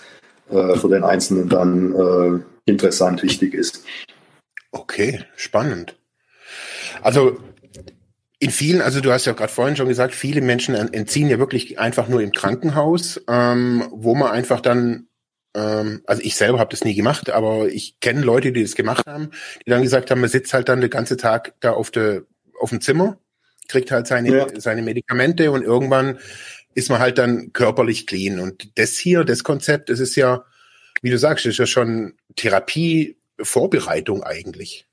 äh, 0.49 0.75
für 0.75 0.89
den 0.89 1.03
Einzelnen 1.03 1.49
dann 1.49 1.95
äh, 1.95 2.69
interessant 2.69 3.23
wichtig 3.23 3.53
ist. 3.53 3.83
Okay, 4.71 5.25
spannend. 5.35 5.97
Also 7.01 7.37
in 8.39 8.51
vielen, 8.51 8.81
also 8.81 9.01
du 9.01 9.11
hast 9.11 9.25
ja 9.25 9.33
gerade 9.33 9.51
vorhin 9.51 9.75
schon 9.75 9.89
gesagt, 9.89 10.15
viele 10.15 10.41
Menschen 10.41 10.73
entziehen 10.73 11.29
ja 11.29 11.39
wirklich 11.39 11.77
einfach 11.77 12.07
nur 12.07 12.21
im 12.21 12.31
Krankenhaus, 12.31 13.21
ähm, 13.27 13.87
wo 13.91 14.15
man 14.15 14.31
einfach 14.31 14.61
dann, 14.61 15.07
ähm, 15.53 16.01
also 16.05 16.21
ich 16.23 16.35
selber 16.35 16.57
habe 16.59 16.71
das 16.71 16.85
nie 16.85 16.95
gemacht, 16.95 17.29
aber 17.29 17.67
ich 17.67 17.99
kenne 17.99 18.21
Leute, 18.21 18.53
die 18.53 18.63
das 18.63 18.75
gemacht 18.75 19.05
haben, 19.07 19.31
die 19.65 19.69
dann 19.69 19.83
gesagt 19.83 20.09
haben, 20.09 20.21
man 20.21 20.29
sitzt 20.29 20.53
halt 20.53 20.69
dann 20.69 20.79
den 20.79 20.89
ganzen 20.89 21.17
Tag 21.17 21.53
da 21.59 21.71
auf, 21.71 21.91
der 21.91 22.23
auf 22.61 22.69
dem 22.69 22.79
Zimmer, 22.79 23.17
kriegt 23.67 23.91
halt 23.91 24.07
seine, 24.07 24.35
ja. 24.35 24.47
seine 24.55 24.83
Medikamente 24.83 25.51
und 25.51 25.63
irgendwann 25.63 26.17
ist 26.75 26.89
man 26.89 26.99
halt 26.99 27.17
dann 27.17 27.51
körperlich 27.51 28.07
clean. 28.07 28.39
Und 28.39 28.77
das 28.79 28.97
hier, 28.97 29.25
das 29.25 29.43
Konzept, 29.43 29.89
das 29.89 29.99
ist 29.99 30.15
ja, 30.15 30.45
wie 31.01 31.09
du 31.09 31.17
sagst, 31.17 31.45
das 31.45 31.51
ist 31.51 31.59
ja 31.59 31.65
schon 31.65 32.13
Therapie-Vorbereitung 32.35 34.23
eigentlich. 34.23 34.88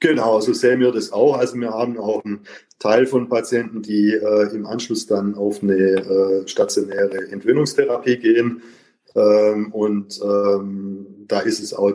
Genau, 0.00 0.40
so 0.40 0.52
sehen 0.52 0.80
wir 0.80 0.92
das 0.92 1.12
auch. 1.12 1.36
Also 1.36 1.56
wir 1.56 1.70
haben 1.70 1.98
auch 1.98 2.24
einen 2.24 2.40
Teil 2.78 3.06
von 3.06 3.28
Patienten, 3.28 3.82
die 3.82 4.12
äh, 4.12 4.54
im 4.54 4.64
Anschluss 4.64 5.06
dann 5.06 5.34
auf 5.34 5.62
eine 5.62 5.74
äh, 5.74 6.48
stationäre 6.48 7.30
Entwöhnungstherapie 7.32 8.18
gehen. 8.18 8.62
Ähm, 9.16 9.72
und 9.72 10.20
ähm, 10.22 11.06
da 11.26 11.40
ist 11.40 11.60
es 11.60 11.74
auch 11.74 11.92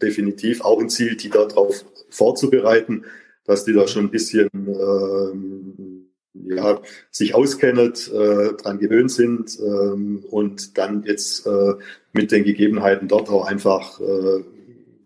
definitiv 0.00 0.60
auch 0.60 0.80
ein 0.80 0.88
Ziel, 0.88 1.16
die 1.16 1.30
darauf 1.30 1.84
vorzubereiten, 2.08 3.04
dass 3.44 3.64
die 3.64 3.72
da 3.72 3.88
schon 3.88 4.04
ein 4.04 4.10
bisschen 4.10 4.48
ähm, 4.52 6.06
ja, 6.34 6.80
sich 7.10 7.34
auskennen, 7.34 7.92
äh, 7.92 8.52
dran 8.54 8.78
gewöhnt 8.78 9.10
sind 9.10 9.58
ähm, 9.60 10.24
und 10.30 10.78
dann 10.78 11.02
jetzt 11.02 11.46
äh, 11.46 11.74
mit 12.12 12.30
den 12.30 12.44
Gegebenheiten 12.44 13.08
dort 13.08 13.28
auch 13.28 13.46
einfach 13.46 14.00
äh, 14.00 14.44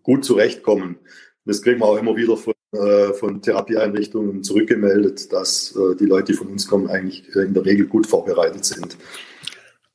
gut 0.03 0.23
zurechtkommen. 0.23 0.97
Das 1.45 1.61
kriegen 1.61 1.79
wir 1.79 1.85
auch 1.85 1.97
immer 1.97 2.15
wieder 2.15 2.37
von, 2.37 2.53
äh, 2.73 3.13
von 3.13 3.41
Therapieeinrichtungen 3.41 4.43
zurückgemeldet, 4.43 5.31
dass 5.31 5.75
äh, 5.75 5.95
die 5.95 6.05
Leute, 6.05 6.31
die 6.31 6.37
von 6.37 6.47
uns 6.47 6.67
kommen, 6.67 6.89
eigentlich 6.89 7.33
in 7.35 7.53
der 7.53 7.65
Regel 7.65 7.87
gut 7.87 8.07
vorbereitet 8.07 8.65
sind. 8.65 8.97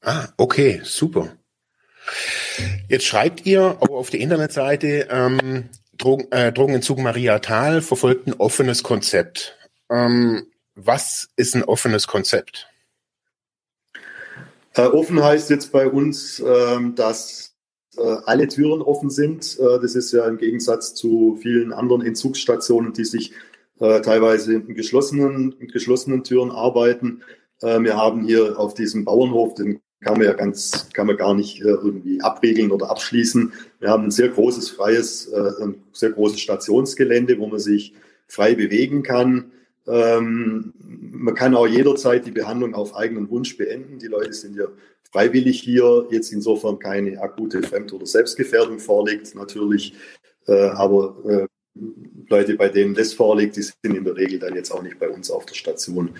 Ah, 0.02 0.28
okay, 0.36 0.80
super. 0.84 1.36
Jetzt 2.88 3.04
schreibt 3.04 3.46
ihr 3.46 3.76
auch 3.80 3.90
auf 3.90 4.10
der 4.10 4.20
Internetseite, 4.20 5.08
ähm, 5.10 5.68
Drogen, 5.96 6.30
äh, 6.32 6.52
Drogenentzug 6.52 6.98
Maria 6.98 7.38
Thal 7.40 7.82
verfolgt 7.82 8.26
ein 8.26 8.34
offenes 8.34 8.82
Konzept. 8.82 9.58
Ähm, 9.90 10.46
was 10.74 11.28
ist 11.36 11.54
ein 11.54 11.62
offenes 11.62 12.06
Konzept? 12.06 12.68
Äh, 14.74 14.82
offen 14.82 15.22
heißt 15.22 15.50
jetzt 15.50 15.72
bei 15.72 15.88
uns, 15.88 16.40
ähm, 16.40 16.94
dass 16.94 17.49
äh, 18.00 18.16
alle 18.24 18.48
Türen 18.48 18.82
offen 18.82 19.10
sind. 19.10 19.58
Äh, 19.58 19.80
das 19.80 19.94
ist 19.94 20.12
ja 20.12 20.26
im 20.26 20.38
Gegensatz 20.38 20.94
zu 20.94 21.38
vielen 21.40 21.72
anderen 21.72 22.02
Entzugsstationen, 22.02 22.92
die 22.92 23.04
sich 23.04 23.32
äh, 23.78 24.00
teilweise 24.00 24.54
in 24.54 24.74
geschlossenen, 24.74 25.54
in 25.58 25.68
geschlossenen 25.68 26.24
Türen 26.24 26.50
arbeiten. 26.50 27.22
Wir 27.62 27.94
haben 27.94 28.24
hier 28.24 28.58
auf 28.58 28.72
diesem 28.72 29.04
Bauernhof, 29.04 29.54
den 29.54 29.80
kann 30.00 30.16
man 30.16 30.26
ja 30.26 30.32
ganz, 30.32 30.88
kann 30.94 31.06
man 31.06 31.18
gar 31.18 31.34
nicht 31.34 31.60
irgendwie 31.60 32.22
abriegeln 32.22 32.70
oder 32.70 32.90
abschließen. 32.90 33.52
Wir 33.80 33.90
haben 33.90 34.04
ein 34.04 34.10
sehr 34.10 34.30
großes, 34.30 34.70
freies, 34.70 35.30
ein 35.30 35.74
sehr 35.92 36.08
großes 36.08 36.40
Stationsgelände, 36.40 37.38
wo 37.38 37.48
man 37.48 37.58
sich 37.58 37.92
frei 38.28 38.54
bewegen 38.54 39.02
kann. 39.02 39.52
Ähm, 39.86 40.72
man 40.78 41.34
kann 41.34 41.54
auch 41.54 41.66
jederzeit 41.66 42.24
die 42.24 42.30
Behandlung 42.30 42.74
auf 42.74 42.96
eigenen 42.96 43.28
Wunsch 43.28 43.58
beenden. 43.58 43.98
Die 43.98 44.06
Leute 44.06 44.32
sind 44.32 44.56
ja 44.56 44.64
freiwillig 45.12 45.60
hier, 45.60 46.06
jetzt 46.10 46.32
insofern 46.32 46.78
keine 46.78 47.20
akute 47.20 47.62
Fremd- 47.62 47.92
oder 47.92 48.06
Selbstgefährdung 48.06 48.78
vorliegt, 48.78 49.34
natürlich. 49.34 49.94
Äh, 50.46 50.68
aber 50.68 51.16
äh, 51.26 51.46
Leute, 52.28 52.54
bei 52.54 52.68
denen 52.68 52.94
das 52.94 53.12
vorliegt, 53.12 53.56
die 53.56 53.62
sind 53.62 53.76
in 53.82 54.04
der 54.04 54.16
Regel 54.16 54.38
dann 54.38 54.54
jetzt 54.54 54.70
auch 54.70 54.82
nicht 54.82 54.98
bei 54.98 55.08
uns 55.08 55.30
auf 55.30 55.46
der 55.46 55.54
Station. 55.54 56.10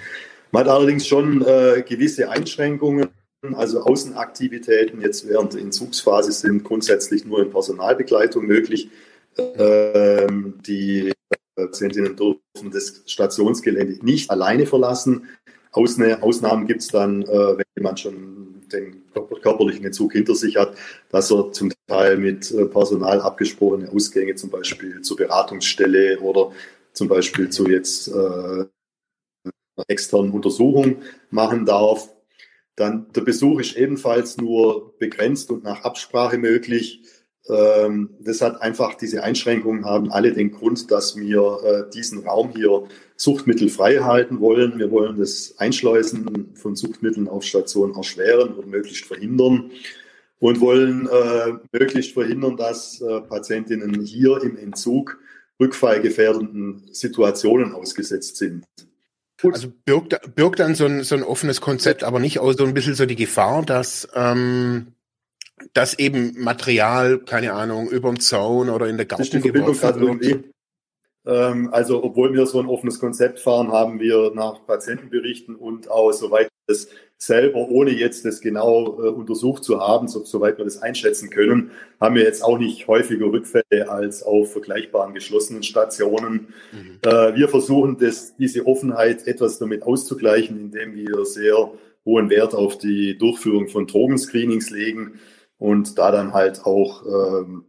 Man 0.52 0.64
hat 0.64 0.70
allerdings 0.70 1.06
schon 1.06 1.42
äh, 1.42 1.82
gewisse 1.87 2.28
Einschränkungen. 2.28 3.09
Also 3.54 3.80
Außenaktivitäten 3.80 5.00
jetzt 5.00 5.26
während 5.26 5.54
der 5.54 5.62
Entzugsphase 5.62 6.32
sind 6.32 6.62
grundsätzlich 6.62 7.25
nur 7.25 7.42
in 7.42 7.50
Personalbegleitung 7.50 8.47
möglich. 8.47 8.90
Ähm, 9.38 10.59
die 10.66 11.12
Patientinnen 11.54 12.16
dürfen 12.16 12.70
das 12.70 13.02
Stationsgelände 13.06 14.04
nicht 14.04 14.30
alleine 14.30 14.66
verlassen. 14.66 15.28
Ausnahmen 15.73 16.66
gibt 16.66 16.82
es 16.82 16.88
dann, 16.88 17.23
äh, 17.23 17.28
wenn 17.59 17.64
jemand 17.76 18.00
schon 18.00 18.50
den 18.72 19.02
körperlichen 19.42 19.84
Entzug 19.84 20.12
hinter 20.12 20.34
sich 20.34 20.56
hat, 20.56 20.76
dass 21.10 21.30
er 21.30 21.52
zum 21.52 21.72
Teil 21.86 22.16
mit 22.16 22.50
äh, 22.50 22.66
Personal 22.66 23.20
abgesprochene 23.20 23.90
Ausgänge 23.90 24.34
zum 24.34 24.50
Beispiel 24.50 25.02
zur 25.02 25.16
Beratungsstelle 25.16 26.20
oder 26.20 26.52
zum 26.92 27.08
Beispiel 27.08 27.50
zu 27.50 27.68
jetzt 27.68 28.08
äh, 28.08 28.64
externen 29.88 30.32
Untersuchung 30.32 31.02
machen 31.30 31.66
darf. 31.66 32.10
Dann 32.76 33.12
der 33.12 33.22
Besuch 33.22 33.60
ist 33.60 33.76
ebenfalls 33.76 34.36
nur 34.36 34.96
begrenzt 34.98 35.50
und 35.50 35.64
nach 35.64 35.84
Absprache 35.84 36.38
möglich. 36.38 37.02
Ähm, 37.49 38.11
das 38.20 38.40
hat 38.42 38.61
einfach, 38.61 38.94
diese 38.94 39.23
Einschränkungen 39.23 39.85
haben 39.85 40.12
alle 40.12 40.32
den 40.32 40.50
Grund, 40.50 40.90
dass 40.90 41.16
wir 41.16 41.59
äh, 41.64 41.90
diesen 41.90 42.26
Raum 42.26 42.50
hier 42.54 42.85
suchtmittelfrei 43.16 43.99
halten 43.99 44.40
wollen. 44.40 44.78
Wir 44.78 44.90
wollen 44.90 45.18
das 45.18 45.54
Einschleusen 45.59 46.54
von 46.54 46.76
Suchtmitteln 46.76 47.28
auf 47.28 47.44
Stationen 47.44 47.94
erschweren 47.94 48.54
oder 48.54 48.66
möglichst 48.66 49.04
verhindern 49.04 49.70
und 50.38 50.61
wollen 50.61 51.09
äh, 51.09 51.52
möglichst 51.73 52.12
verhindern, 52.12 52.56
dass 52.56 53.00
äh, 53.00 53.20
Patientinnen 53.20 54.02
hier 54.02 54.42
im 54.42 54.56
Entzug 54.56 55.18
rückfallgefährdenden 55.61 56.88
Situationen 56.92 57.73
ausgesetzt 57.73 58.37
sind. 58.37 58.64
Also 59.42 59.68
birgt, 59.85 60.35
birgt 60.35 60.59
dann 60.59 60.75
so 60.75 60.85
ein, 60.85 61.02
so 61.02 61.14
ein 61.14 61.23
offenes 61.23 61.61
Konzept 61.61 62.04
aber 62.04 62.18
nicht 62.20 62.38
auch 62.38 62.52
so 62.52 62.64
ein 62.64 62.75
bisschen 62.75 62.94
so 62.94 63.06
die 63.06 63.16
Gefahr, 63.16 63.62
dass 63.64 64.09
ähm, 64.14 64.88
dass 65.73 65.99
eben 65.99 66.35
Material, 66.38 67.19
keine 67.19 67.52
Ahnung, 67.52 67.88
über 67.88 68.11
den 68.11 68.21
Zaun 68.21 68.69
oder 68.71 68.87
in 68.87 68.97
der 68.97 69.07
Garten 69.07 69.40
geworfen 69.40 70.21
wird. 70.21 70.45
Ähm, 71.26 71.69
also, 71.73 72.02
obwohl 72.02 72.33
wir 72.33 72.47
so 72.47 72.61
ein 72.61 72.67
offenes 72.67 72.99
Konzept 72.99 73.40
fahren, 73.40 73.73
haben 73.73 74.00
wir 74.00 74.33
nach 74.35 74.64
Patientenberichten 74.67 75.55
und 75.55 75.90
auch 75.90 76.12
soweit 76.12 76.49
das 76.67 76.88
selber, 77.19 77.69
ohne 77.69 77.90
jetzt 77.90 78.25
das 78.25 78.40
genau 78.40 78.99
äh, 79.02 79.09
untersucht 79.09 79.62
zu 79.62 79.81
haben, 79.81 80.09
so, 80.09 80.25
soweit 80.25 80.57
wir 80.57 80.64
das 80.64 80.81
einschätzen 80.81 81.29
können, 81.29 81.73
haben 82.00 82.14
wir 82.14 82.23
jetzt 82.23 82.43
auch 82.43 82.59
nicht 82.59 82.88
häufiger 82.88 83.26
Rückfälle 83.26 83.90
als 83.90 84.23
auf 84.23 84.52
vergleichbaren 84.52 85.12
geschlossenen 85.12 85.62
Stationen. 85.62 86.55
Mhm. 86.73 86.99
Äh, 87.05 87.35
wir 87.35 87.49
versuchen 87.49 87.99
das, 87.99 88.37
diese 88.37 88.67
Offenheit 88.67 89.26
etwas 89.26 89.59
damit 89.59 89.83
auszugleichen, 89.83 90.59
indem 90.59 90.95
wir 90.95 91.26
sehr 91.26 91.71
hohen 92.07 92.31
Wert 92.31 92.55
auf 92.55 92.79
die 92.79 93.19
Durchführung 93.19 93.69
von 93.69 93.87
Drogenscreenings 93.87 94.71
legen 94.71 95.21
und 95.61 95.99
da 95.99 96.11
dann 96.11 96.33
halt 96.33 96.64
auch 96.64 97.05
ähm, 97.07 97.64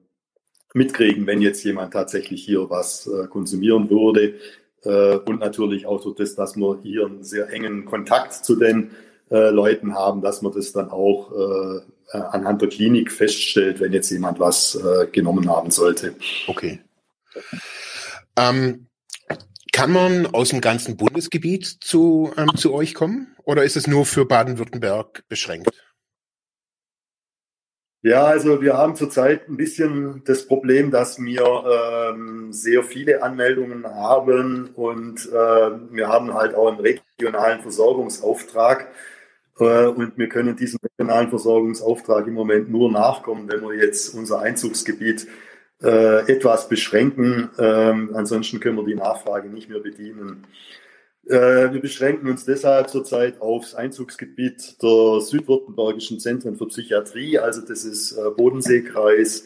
mitkriegen, 0.73 1.27
wenn 1.27 1.41
jetzt 1.41 1.63
jemand 1.63 1.93
tatsächlich 1.93 2.43
hier 2.43 2.69
was 2.69 3.05
äh, 3.05 3.27
konsumieren 3.27 3.89
würde. 3.89 4.35
Äh, 4.83 5.17
und 5.17 5.39
natürlich 5.39 5.85
auch 5.85 6.01
durch 6.01 6.15
das, 6.15 6.33
dass 6.33 6.55
wir 6.55 6.79
hier 6.81 7.05
einen 7.05 7.23
sehr 7.23 7.49
engen 7.51 7.85
Kontakt 7.85 8.33
zu 8.33 8.55
den 8.55 8.91
äh, 9.29 9.49
Leuten 9.49 9.93
haben, 9.93 10.21
dass 10.21 10.41
man 10.41 10.53
das 10.53 10.71
dann 10.71 10.89
auch 10.89 11.31
äh, 11.33 11.81
anhand 12.17 12.61
der 12.61 12.69
Klinik 12.69 13.11
feststellt, 13.11 13.81
wenn 13.81 13.93
jetzt 13.93 14.09
jemand 14.09 14.39
was 14.39 14.75
äh, 14.75 15.07
genommen 15.11 15.49
haben 15.49 15.69
sollte. 15.69 16.15
Okay. 16.47 16.79
Ähm, 18.37 18.87
kann 19.73 19.91
man 19.91 20.27
aus 20.27 20.49
dem 20.49 20.61
ganzen 20.61 20.95
Bundesgebiet 20.95 21.65
zu, 21.65 22.31
ähm, 22.37 22.51
zu 22.55 22.73
euch 22.73 22.93
kommen 22.93 23.35
oder 23.43 23.63
ist 23.63 23.75
es 23.75 23.87
nur 23.87 24.05
für 24.05 24.25
Baden-Württemberg 24.25 25.23
beschränkt? 25.27 25.69
Ja, 28.03 28.25
also 28.25 28.61
wir 28.61 28.77
haben 28.77 28.95
zurzeit 28.95 29.47
ein 29.47 29.57
bisschen 29.57 30.23
das 30.25 30.47
Problem, 30.47 30.89
dass 30.89 31.19
wir 31.19 31.43
ähm, 31.45 32.51
sehr 32.51 32.83
viele 32.83 33.21
Anmeldungen 33.21 33.85
haben 33.85 34.71
und 34.73 35.27
äh, 35.27 35.71
wir 35.91 36.07
haben 36.07 36.33
halt 36.33 36.55
auch 36.55 36.67
einen 36.67 36.79
regionalen 36.79 37.61
Versorgungsauftrag. 37.61 38.87
Äh, 39.59 39.85
und 39.85 40.17
wir 40.17 40.29
können 40.29 40.55
diesem 40.55 40.79
regionalen 40.83 41.29
Versorgungsauftrag 41.29 42.25
im 42.25 42.33
Moment 42.33 42.71
nur 42.71 42.91
nachkommen, 42.91 43.47
wenn 43.51 43.61
wir 43.61 43.75
jetzt 43.75 44.15
unser 44.15 44.39
Einzugsgebiet 44.39 45.27
äh, 45.83 46.31
etwas 46.31 46.69
beschränken. 46.69 47.51
Ähm, 47.59 48.11
ansonsten 48.15 48.59
können 48.59 48.77
wir 48.77 48.85
die 48.85 48.95
Nachfrage 48.95 49.49
nicht 49.49 49.69
mehr 49.69 49.79
bedienen. 49.79 50.47
Äh, 51.27 51.71
wir 51.71 51.81
beschränken 51.81 52.29
uns 52.29 52.45
deshalb 52.45 52.89
zurzeit 52.89 53.39
aufs 53.41 53.75
Einzugsgebiet 53.75 54.81
der 54.81 55.21
südwürttembergischen 55.21 56.19
Zentren 56.19 56.55
für 56.55 56.67
Psychiatrie. 56.67 57.37
Also 57.37 57.61
das 57.61 57.85
ist 57.85 58.13
äh, 58.13 58.29
Bodenseekreis, 58.35 59.45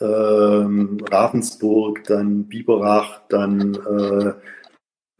ähm, 0.00 0.98
Ravensburg, 1.10 2.04
dann 2.04 2.48
Biberach, 2.48 3.20
dann 3.28 3.74
äh, 3.74 4.32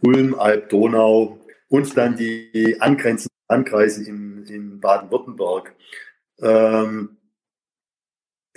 Ulm, 0.03 0.35
Alb, 0.39 0.71
Donau 0.71 1.39
und 1.69 1.97
dann 1.97 2.17
die 2.17 2.77
angrenzenden 2.81 3.37
Landkreise 3.49 4.09
in, 4.09 4.45
in 4.47 4.81
Baden-Württemberg. 4.81 5.75
Ähm, 6.41 7.19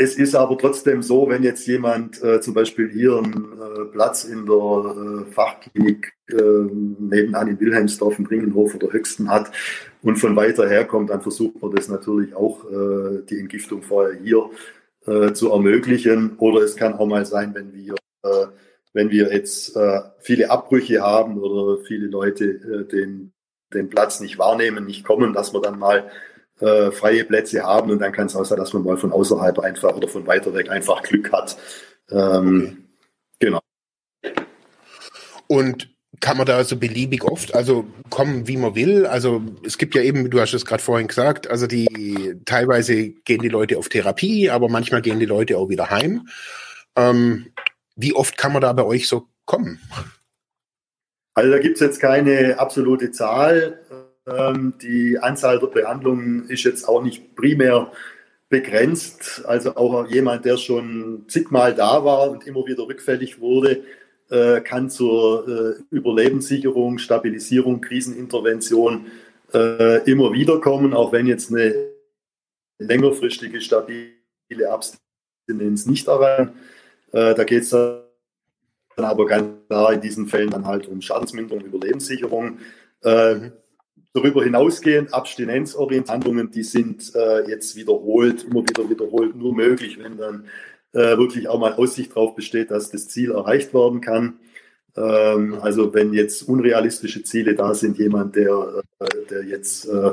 es 0.03 0.15
ist 0.15 0.36
aber 0.36 0.57
trotzdem 0.57 1.01
so, 1.01 1.29
wenn 1.29 1.43
jetzt 1.43 1.65
jemand 1.65 2.22
äh, 2.22 2.41
zum 2.41 2.53
Beispiel 2.53 2.89
hier 2.91 3.17
einen 3.17 3.53
äh, 3.53 3.86
Platz 3.86 4.25
in 4.25 4.45
der 4.45 5.25
äh, 5.25 5.31
Fachklinik 5.31 6.13
äh, 6.29 6.36
nebenan 6.36 7.48
in 7.48 7.60
Wilhelmsdorf, 7.60 8.19
in 8.19 8.25
Ringenhof 8.25 8.75
oder 8.75 8.91
Höchsten 8.91 9.29
hat 9.29 9.51
und 10.01 10.17
von 10.17 10.36
weiter 10.36 10.67
her 10.67 10.86
kommt, 10.86 11.10
dann 11.10 11.22
versucht 11.22 11.62
man 11.62 11.72
das 11.72 11.88
natürlich 11.88 12.36
auch, 12.36 12.65
äh, 12.69 13.24
die 13.29 13.39
Entgiftung 13.39 13.81
vorher 13.81 14.19
hier 14.19 14.50
äh, 15.05 15.31
zu 15.33 15.51
ermöglichen. 15.51 16.36
Oder 16.38 16.62
es 16.62 16.75
kann 16.75 16.93
auch 16.93 17.07
mal 17.07 17.25
sein, 17.25 17.55
wenn 17.55 17.74
wir, 17.74 17.95
äh, 18.24 18.48
wenn 18.93 19.10
wir 19.10 19.33
jetzt 19.33 19.75
viele 20.19 20.51
Abbrüche 20.51 21.01
haben 21.01 21.39
oder 21.39 21.83
viele 21.83 22.05
Leute 22.05 22.86
den, 22.91 23.33
den 23.74 23.89
Platz 23.89 24.19
nicht 24.19 24.38
wahrnehmen, 24.38 24.86
nicht 24.86 25.03
kommen, 25.03 25.33
dass 25.33 25.51
man 25.51 25.63
dann 25.63 25.79
mal 25.79 26.12
äh, 26.60 26.91
freie 26.91 27.25
Plätze 27.25 27.63
haben 27.63 27.91
und 27.91 28.00
dann 28.00 28.12
kann 28.12 28.27
es 28.27 28.36
auch 28.36 28.45
sein, 28.45 28.57
dass 28.57 28.74
man 28.74 28.83
mal 28.83 28.98
von 28.98 29.12
außerhalb 29.12 29.60
einfach 29.60 29.95
oder 29.95 30.07
von 30.07 30.27
weiter 30.27 30.53
weg 30.53 30.69
einfach 30.69 31.01
Glück 31.03 31.31
hat. 31.31 31.57
Ähm, 32.10 32.62
okay. 32.62 32.77
Genau. 33.39 33.60
Und 35.48 35.93
kann 36.19 36.38
man 36.38 36.45
da 36.45 36.63
so 36.63 36.77
beliebig 36.77 37.24
oft, 37.25 37.53
also 37.53 37.86
kommen, 38.10 38.48
wie 38.48 38.55
man 38.55 38.75
will. 38.75 39.05
Also 39.05 39.41
es 39.65 39.77
gibt 39.77 39.93
ja 39.93 40.01
eben, 40.01 40.29
du 40.29 40.39
hast 40.39 40.53
es 40.53 40.65
gerade 40.65 40.81
vorhin 40.81 41.07
gesagt, 41.07 41.50
also 41.50 41.67
die 41.67 42.36
teilweise 42.45 43.10
gehen 43.10 43.41
die 43.41 43.50
Leute 43.50 43.77
auf 43.77 43.89
Therapie, 43.89 44.50
aber 44.50 44.69
manchmal 44.69 45.01
gehen 45.01 45.19
die 45.19 45.25
Leute 45.25 45.57
auch 45.57 45.67
wieder 45.67 45.89
heim. 45.89 46.27
Ähm, 46.95 47.48
wie 47.95 48.13
oft 48.13 48.38
kann 48.38 48.53
man 48.53 48.62
da 48.62 48.72
bei 48.72 48.83
euch 48.83 49.07
so 49.07 49.27
kommen? 49.45 49.81
Also 51.33 51.51
da 51.51 51.60
gibt 51.60 51.75
es 51.75 51.81
jetzt 51.81 52.00
keine 52.00 52.57
absolute 52.60 53.12
Zahl. 53.12 53.79
Ähm, 54.25 54.73
die 54.81 55.17
Anzahl 55.19 55.59
der 55.59 55.67
Behandlungen 55.67 56.47
ist 56.49 56.63
jetzt 56.63 56.87
auch 56.87 57.03
nicht 57.03 57.35
primär 57.35 57.91
begrenzt. 58.49 59.43
Also 59.45 59.75
auch 59.75 60.07
jemand, 60.07 60.45
der 60.45 60.57
schon 60.57 61.25
zigmal 61.27 61.73
da 61.73 62.05
war 62.05 62.29
und 62.29 62.45
immer 62.47 62.65
wieder 62.65 62.87
rückfällig 62.87 63.39
wurde, 63.39 63.83
äh, 64.29 64.61
kann 64.61 64.89
zur 64.89 65.47
äh, 65.47 65.95
Überlebenssicherung, 65.95 66.97
Stabilisierung, 66.97 67.81
Krisenintervention 67.81 69.07
äh, 69.53 70.09
immer 70.09 70.33
wieder 70.33 70.61
kommen, 70.61 70.93
auch 70.93 71.11
wenn 71.11 71.27
jetzt 71.27 71.51
eine 71.51 71.73
längerfristige, 72.79 73.59
stabile 73.61 74.11
Abstinenz 74.69 75.85
nicht 75.85 76.07
erreicht. 76.07 76.51
Da 77.11 77.43
geht 77.43 77.61
es 77.61 77.69
dann 77.69 78.01
aber 78.95 79.27
ganz 79.27 79.45
klar 79.67 79.93
in 79.93 80.01
diesen 80.01 80.25
Fällen 80.25 80.49
dann 80.49 80.65
halt 80.65 80.87
um 80.87 80.99
Schadensminderung, 80.99 81.63
Überlebenssicherung. 81.63 82.57
Darüber 84.13 84.43
hinausgehend 84.43 85.13
Abstinenzorientierungen, 85.13 86.51
die 86.51 86.63
sind 86.63 87.15
äh, 87.15 87.50
jetzt 87.50 87.75
wiederholt, 87.75 88.43
immer 88.43 88.62
wieder 88.63 88.88
wiederholt, 88.89 89.35
nur 89.35 89.55
möglich, 89.55 89.97
wenn 90.00 90.17
dann 90.17 90.45
äh, 90.93 91.17
wirklich 91.17 91.47
auch 91.47 91.59
mal 91.59 91.73
Aussicht 91.73 92.12
darauf 92.12 92.35
besteht, 92.35 92.69
dass 92.69 92.91
das 92.91 93.07
Ziel 93.07 93.31
erreicht 93.31 93.73
werden 93.73 94.01
kann. 94.01 94.39
Ähm, 94.95 95.58
also 95.62 95.93
wenn 95.93 96.13
jetzt 96.13 96.43
unrealistische 96.43 97.23
Ziele 97.23 97.56
da 97.56 97.73
sind, 97.73 97.97
jemand, 97.97 98.36
der, 98.36 98.84
äh, 98.99 99.06
der 99.29 99.43
jetzt 99.45 99.86
äh, 99.88 100.12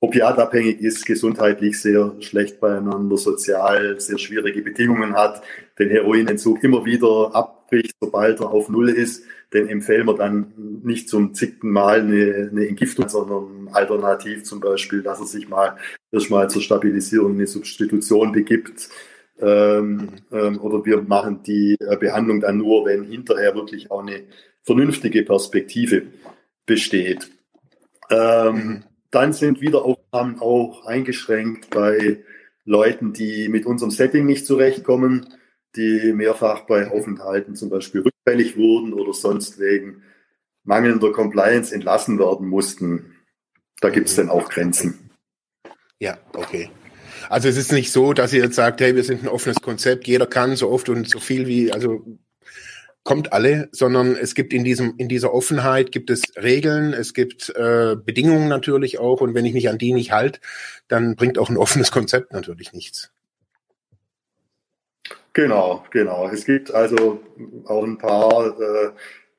opiatabhängig 0.00 0.80
ist, 0.80 1.06
gesundheitlich 1.06 1.80
sehr 1.80 2.14
schlecht 2.20 2.58
beieinander, 2.60 3.16
sozial 3.16 4.00
sehr 4.00 4.18
schwierige 4.18 4.62
Bedingungen 4.62 5.14
hat, 5.14 5.42
den 5.78 5.90
Heroinentzug 5.90 6.64
immer 6.64 6.84
wieder 6.84 7.30
abbricht, 7.34 7.94
sobald 8.00 8.40
er 8.40 8.50
auf 8.50 8.68
Null 8.68 8.88
ist, 8.88 9.24
den 9.52 9.68
empfehlen 9.68 10.06
wir 10.06 10.14
dann 10.14 10.52
nicht 10.82 11.08
zum 11.08 11.34
zigten 11.34 11.70
Mal 11.70 12.00
eine, 12.00 12.48
eine 12.50 12.68
Entgiftung, 12.68 13.08
sondern 13.08 13.68
alternativ 13.72 14.44
zum 14.44 14.60
Beispiel, 14.60 15.02
dass 15.02 15.20
er 15.20 15.26
sich 15.26 15.48
mal 15.48 15.76
erstmal 16.10 16.48
zur 16.48 16.62
Stabilisierung 16.62 17.32
eine 17.32 17.46
Substitution 17.46 18.32
begibt. 18.32 18.88
Ähm, 19.40 20.08
ähm, 20.30 20.60
oder 20.60 20.84
wir 20.84 21.02
machen 21.02 21.42
die 21.42 21.76
äh, 21.80 21.96
Behandlung 21.96 22.40
dann 22.40 22.58
nur, 22.58 22.86
wenn 22.86 23.04
hinterher 23.04 23.54
wirklich 23.54 23.90
auch 23.90 24.02
eine 24.02 24.22
vernünftige 24.62 25.22
Perspektive 25.22 26.02
besteht. 26.64 27.30
Ähm, 28.10 28.54
mhm. 28.54 28.84
Dann 29.10 29.32
sind 29.32 29.60
Wiederaufnahmen 29.60 30.40
auch 30.40 30.86
eingeschränkt 30.86 31.68
bei 31.70 32.22
Leuten, 32.64 33.12
die 33.12 33.48
mit 33.48 33.66
unserem 33.66 33.90
Setting 33.90 34.24
nicht 34.24 34.46
zurechtkommen 34.46 35.26
die 35.76 36.12
mehrfach 36.12 36.62
bei 36.62 36.90
Aufenthalten 36.90 37.56
zum 37.56 37.70
Beispiel 37.70 38.02
rückfällig 38.02 38.56
wurden 38.56 38.92
oder 38.92 39.12
sonst 39.12 39.58
wegen 39.58 40.02
mangelnder 40.64 41.12
Compliance 41.12 41.74
entlassen 41.74 42.18
werden 42.18 42.48
mussten. 42.48 43.16
Da 43.80 43.90
gibt 43.90 44.08
es 44.08 44.16
dann 44.16 44.30
auch 44.30 44.48
Grenzen. 44.48 45.10
Ja, 45.98 46.18
okay. 46.34 46.70
Also 47.28 47.48
es 47.48 47.56
ist 47.56 47.72
nicht 47.72 47.92
so, 47.92 48.12
dass 48.12 48.32
ihr 48.32 48.42
jetzt 48.42 48.56
sagt, 48.56 48.80
hey, 48.80 48.94
wir 48.94 49.04
sind 49.04 49.22
ein 49.22 49.28
offenes 49.28 49.60
Konzept, 49.60 50.06
jeder 50.06 50.26
kann 50.26 50.56
so 50.56 50.70
oft 50.70 50.88
und 50.88 51.08
so 51.08 51.20
viel 51.20 51.46
wie, 51.46 51.72
also 51.72 52.04
kommt 53.04 53.32
alle, 53.32 53.68
sondern 53.72 54.16
es 54.16 54.34
gibt 54.34 54.52
in 54.52 54.64
diesem 54.64 54.94
in 54.96 55.08
dieser 55.08 55.34
Offenheit 55.34 55.90
gibt 55.90 56.10
es 56.10 56.22
Regeln, 56.36 56.92
es 56.92 57.14
gibt 57.14 57.50
äh, 57.50 57.96
Bedingungen 57.96 58.48
natürlich 58.48 58.98
auch 58.98 59.20
und 59.20 59.34
wenn 59.34 59.44
ich 59.44 59.54
mich 59.54 59.68
an 59.68 59.78
die 59.78 59.92
nicht 59.92 60.12
halte, 60.12 60.40
dann 60.88 61.16
bringt 61.16 61.38
auch 61.38 61.50
ein 61.50 61.56
offenes 61.56 61.90
Konzept 61.90 62.32
natürlich 62.32 62.72
nichts. 62.72 63.12
Genau, 65.34 65.84
genau. 65.90 66.28
Es 66.28 66.44
gibt 66.44 66.72
also 66.74 67.20
auch 67.66 67.84
ein 67.84 67.96
paar 67.96 68.58
äh, 68.60 68.90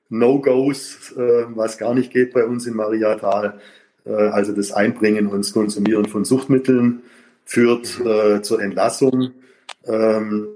No-Gos, 0.10 1.12
äh, 1.12 1.46
was 1.56 1.78
gar 1.78 1.94
nicht 1.94 2.12
geht 2.12 2.34
bei 2.34 2.46
uns 2.46 2.66
in 2.66 2.76
Mariatal. 2.76 3.60
Äh, 4.06 4.12
also 4.12 4.54
das 4.54 4.72
Einbringen 4.72 5.28
und 5.28 5.40
das 5.40 5.54
Konsumieren 5.54 6.06
von 6.06 6.26
Suchtmitteln 6.26 7.04
führt 7.46 8.00
äh, 8.02 8.42
zur 8.42 8.62
Entlassung, 8.62 9.34
ähm, 9.86 10.48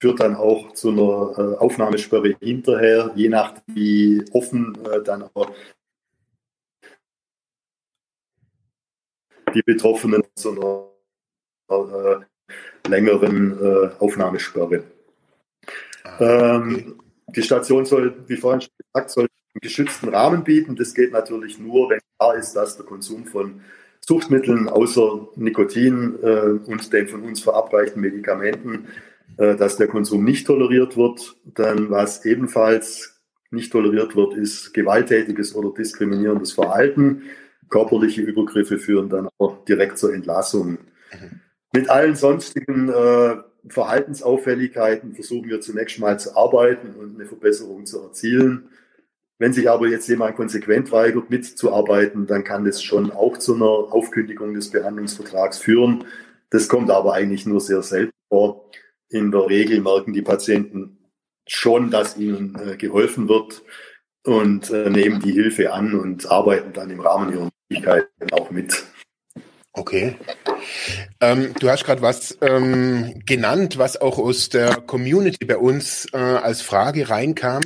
führt 0.00 0.20
dann 0.20 0.36
auch 0.36 0.72
zu 0.74 0.90
einer 0.90 1.54
äh, 1.54 1.56
Aufnahmesperre 1.58 2.36
hinterher, 2.40 3.12
je 3.14 3.28
nach 3.28 3.54
wie 3.66 4.22
offen 4.32 4.76
äh, 4.84 5.02
dann 5.02 5.22
auch 5.34 5.50
die 9.54 9.62
Betroffenen 9.62 10.22
zu 10.34 10.50
einer 11.70 12.20
äh, 12.20 12.24
längeren 12.88 13.58
äh, 13.58 13.90
Aufnahmesperre. 13.98 14.84
Ah, 16.04 16.56
ähm, 16.56 16.96
die 17.28 17.42
Station 17.42 17.84
soll, 17.84 18.14
wie 18.26 18.36
vorhin 18.36 18.60
schon 18.60 18.70
gesagt, 18.78 19.10
soll 19.10 19.24
einen 19.24 19.60
geschützten 19.60 20.08
Rahmen 20.08 20.44
bieten. 20.44 20.76
Das 20.76 20.94
geht 20.94 21.12
natürlich 21.12 21.58
nur, 21.58 21.90
wenn 21.90 22.00
klar 22.18 22.36
ist, 22.36 22.54
dass 22.54 22.76
der 22.76 22.86
Konsum 22.86 23.26
von 23.26 23.60
Suchtmitteln 24.00 24.68
außer 24.68 25.28
Nikotin 25.36 26.18
äh, 26.22 26.70
und 26.70 26.92
den 26.92 27.08
von 27.08 27.22
uns 27.22 27.40
verabreichten 27.40 28.00
Medikamenten, 28.00 28.88
äh, 29.36 29.56
dass 29.56 29.76
der 29.76 29.88
Konsum 29.88 30.24
nicht 30.24 30.46
toleriert 30.46 30.96
wird. 30.96 31.36
Dann 31.44 31.90
was 31.90 32.24
ebenfalls 32.24 33.20
nicht 33.50 33.72
toleriert 33.72 34.16
wird, 34.16 34.34
ist 34.34 34.72
gewalttätiges 34.72 35.54
oder 35.54 35.72
diskriminierendes 35.74 36.52
Verhalten. 36.52 37.22
Körperliche 37.68 38.22
Übergriffe 38.22 38.78
führen 38.78 39.08
dann 39.08 39.28
auch 39.38 39.64
direkt 39.64 39.98
zur 39.98 40.12
Entlassung. 40.12 40.78
Mhm. 41.12 41.40
Mit 41.72 41.88
allen 41.88 42.16
sonstigen 42.16 42.88
äh, 42.88 43.36
Verhaltensauffälligkeiten 43.68 45.14
versuchen 45.14 45.48
wir 45.48 45.60
zunächst 45.60 45.98
mal 45.98 46.18
zu 46.18 46.36
arbeiten 46.36 46.94
und 46.94 47.14
eine 47.14 47.26
Verbesserung 47.26 47.86
zu 47.86 48.00
erzielen. 48.00 48.70
Wenn 49.38 49.52
sich 49.52 49.70
aber 49.70 49.86
jetzt 49.86 50.08
jemand 50.08 50.36
konsequent 50.36 50.92
weigert, 50.92 51.30
mitzuarbeiten, 51.30 52.26
dann 52.26 52.44
kann 52.44 52.64
das 52.64 52.82
schon 52.82 53.10
auch 53.10 53.38
zu 53.38 53.54
einer 53.54 53.64
Aufkündigung 53.64 54.54
des 54.54 54.70
Behandlungsvertrags 54.70 55.58
führen. 55.58 56.04
Das 56.50 56.68
kommt 56.68 56.90
aber 56.90 57.14
eigentlich 57.14 57.46
nur 57.46 57.60
sehr 57.60 57.82
selten 57.82 58.12
vor. 58.28 58.70
In 59.08 59.30
der 59.30 59.48
Regel 59.48 59.80
merken 59.80 60.12
die 60.12 60.22
Patienten 60.22 60.98
schon, 61.46 61.90
dass 61.90 62.16
ihnen 62.16 62.56
äh, 62.56 62.76
geholfen 62.76 63.28
wird 63.28 63.62
und 64.24 64.70
äh, 64.70 64.90
nehmen 64.90 65.20
die 65.20 65.32
Hilfe 65.32 65.72
an 65.72 65.94
und 65.94 66.30
arbeiten 66.30 66.72
dann 66.72 66.90
im 66.90 67.00
Rahmen 67.00 67.32
ihrer 67.32 67.48
Möglichkeiten 67.68 68.32
auch 68.32 68.50
mit. 68.50 68.84
Okay. 69.72 70.16
Ähm, 71.20 71.54
du 71.58 71.70
hast 71.70 71.84
gerade 71.84 72.02
was 72.02 72.36
ähm, 72.40 73.22
genannt, 73.24 73.78
was 73.78 74.00
auch 74.00 74.18
aus 74.18 74.48
der 74.48 74.76
Community 74.80 75.44
bei 75.44 75.56
uns 75.56 76.06
äh, 76.12 76.16
als 76.16 76.60
Frage 76.60 77.08
reinkam. 77.08 77.62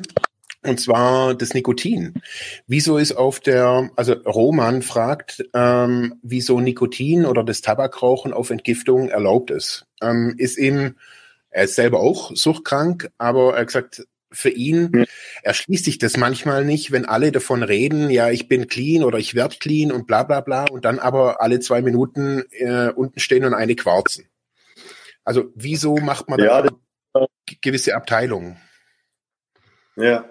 Und 0.62 0.80
zwar 0.80 1.34
das 1.34 1.52
Nikotin. 1.52 2.14
Wieso 2.66 2.96
ist 2.96 3.12
auf 3.12 3.38
der, 3.40 3.90
also 3.96 4.14
Roman 4.14 4.80
fragt, 4.80 5.44
ähm, 5.52 6.14
wieso 6.22 6.58
Nikotin 6.60 7.26
oder 7.26 7.44
das 7.44 7.60
Tabakrauchen 7.60 8.32
auf 8.32 8.48
Entgiftung 8.48 9.10
erlaubt 9.10 9.50
ist. 9.50 9.86
Ähm, 10.02 10.34
ist 10.38 10.56
ihm, 10.56 10.96
er 11.50 11.64
ist 11.64 11.74
selber 11.74 12.00
auch 12.00 12.34
suchtkrank, 12.34 13.10
aber 13.18 13.54
er 13.54 13.60
hat 13.60 13.66
gesagt, 13.66 14.06
für 14.34 14.50
ihn 14.50 15.06
erschließt 15.42 15.84
sich 15.84 15.98
das 15.98 16.16
manchmal 16.16 16.64
nicht, 16.64 16.92
wenn 16.92 17.04
alle 17.04 17.32
davon 17.32 17.62
reden, 17.62 18.10
ja, 18.10 18.30
ich 18.30 18.48
bin 18.48 18.66
clean 18.66 19.04
oder 19.04 19.18
ich 19.18 19.34
werde 19.34 19.56
clean 19.58 19.92
und 19.92 20.06
bla 20.06 20.22
bla 20.22 20.40
bla 20.40 20.66
und 20.70 20.84
dann 20.84 20.98
aber 20.98 21.40
alle 21.40 21.60
zwei 21.60 21.82
Minuten 21.82 22.44
äh, 22.50 22.90
unten 22.90 23.20
stehen 23.20 23.44
und 23.44 23.54
eine 23.54 23.76
quarzen. 23.76 24.28
Also 25.24 25.50
wieso 25.54 25.96
macht 25.96 26.28
man 26.28 26.38
ja, 26.38 26.62
da 26.62 27.26
gewisse 27.62 27.94
Abteilungen? 27.94 28.58
Ja, 29.96 30.28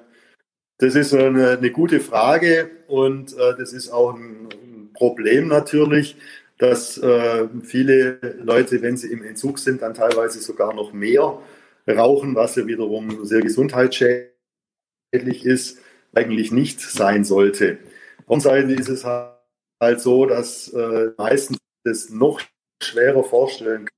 das 0.78 0.96
ist 0.96 1.14
eine, 1.14 1.58
eine 1.58 1.72
gute 1.72 2.00
Frage 2.00 2.70
und 2.88 3.34
äh, 3.34 3.56
das 3.58 3.74
ist 3.74 3.90
auch 3.90 4.14
ein, 4.14 4.50
ein 4.52 4.92
Problem 4.94 5.48
natürlich, 5.48 6.18
dass 6.58 6.98
äh, 6.98 7.48
viele 7.64 8.20
Leute, 8.42 8.82
wenn 8.82 8.98
sie 8.98 9.12
im 9.12 9.24
Entzug 9.24 9.60
sind, 9.60 9.82
dann 9.82 9.94
teilweise 9.94 10.40
sogar 10.40 10.74
noch 10.74 10.94
mehr 10.94 11.40
rauchen, 11.88 12.36
was 12.36 12.56
ja 12.56 12.68
wiederum 12.68 13.26
sehr 13.26 13.42
gesundheitsschädlich 13.42 14.34
ist, 15.44 15.80
eigentlich 16.14 16.52
nicht 16.52 16.80
sein 16.80 17.24
sollte. 17.24 17.78
Auf 18.26 18.44
der 18.44 18.52
Seite 18.52 18.74
ist 18.74 18.90
es 18.90 19.04
halt 19.04 20.00
so, 20.00 20.26
dass 20.26 20.70
äh, 20.70 21.12
meistens 21.18 21.58
das 21.84 22.10
noch 22.10 22.42
schwerer 22.82 23.24
vorstellen 23.24 23.90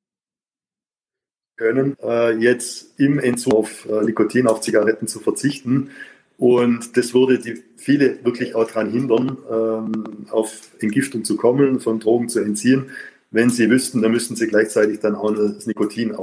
können, 1.58 1.95
äh, 2.02 2.32
jetzt 2.38 3.00
im 3.00 3.19
Entzug 3.19 3.54
auf 3.54 3.88
äh, 3.89 4.04
Nikotin, 4.04 4.48
auf 4.48 4.62
Zigaretten 4.62 5.08
zu 5.08 5.19
verzichten. 5.19 5.91
Und 6.38 6.98
das 6.98 7.13
würde 7.13 7.39
die 7.39 7.63
viele 7.78 8.24
wirklich 8.26 8.56
auch 8.56 8.67
daran 8.67 8.91
hindern, 8.91 9.38
ähm, 9.50 10.28
auf 10.32 10.69
Entgiftung 10.80 11.24
zu 11.24 11.38
kommen, 11.38 11.80
von 11.80 12.00
Drogen 12.00 12.28
zu 12.28 12.41
entziehen. 12.41 12.91
Wenn 13.32 13.50
sie 13.50 13.69
wüssten, 13.69 14.02
dann 14.02 14.12
müssten 14.12 14.36
sie 14.36 14.48
gleichzeitig 14.48 15.00
dann 15.00 15.15
auch 15.15 15.34
das 15.34 15.65
Nikotin 15.65 16.13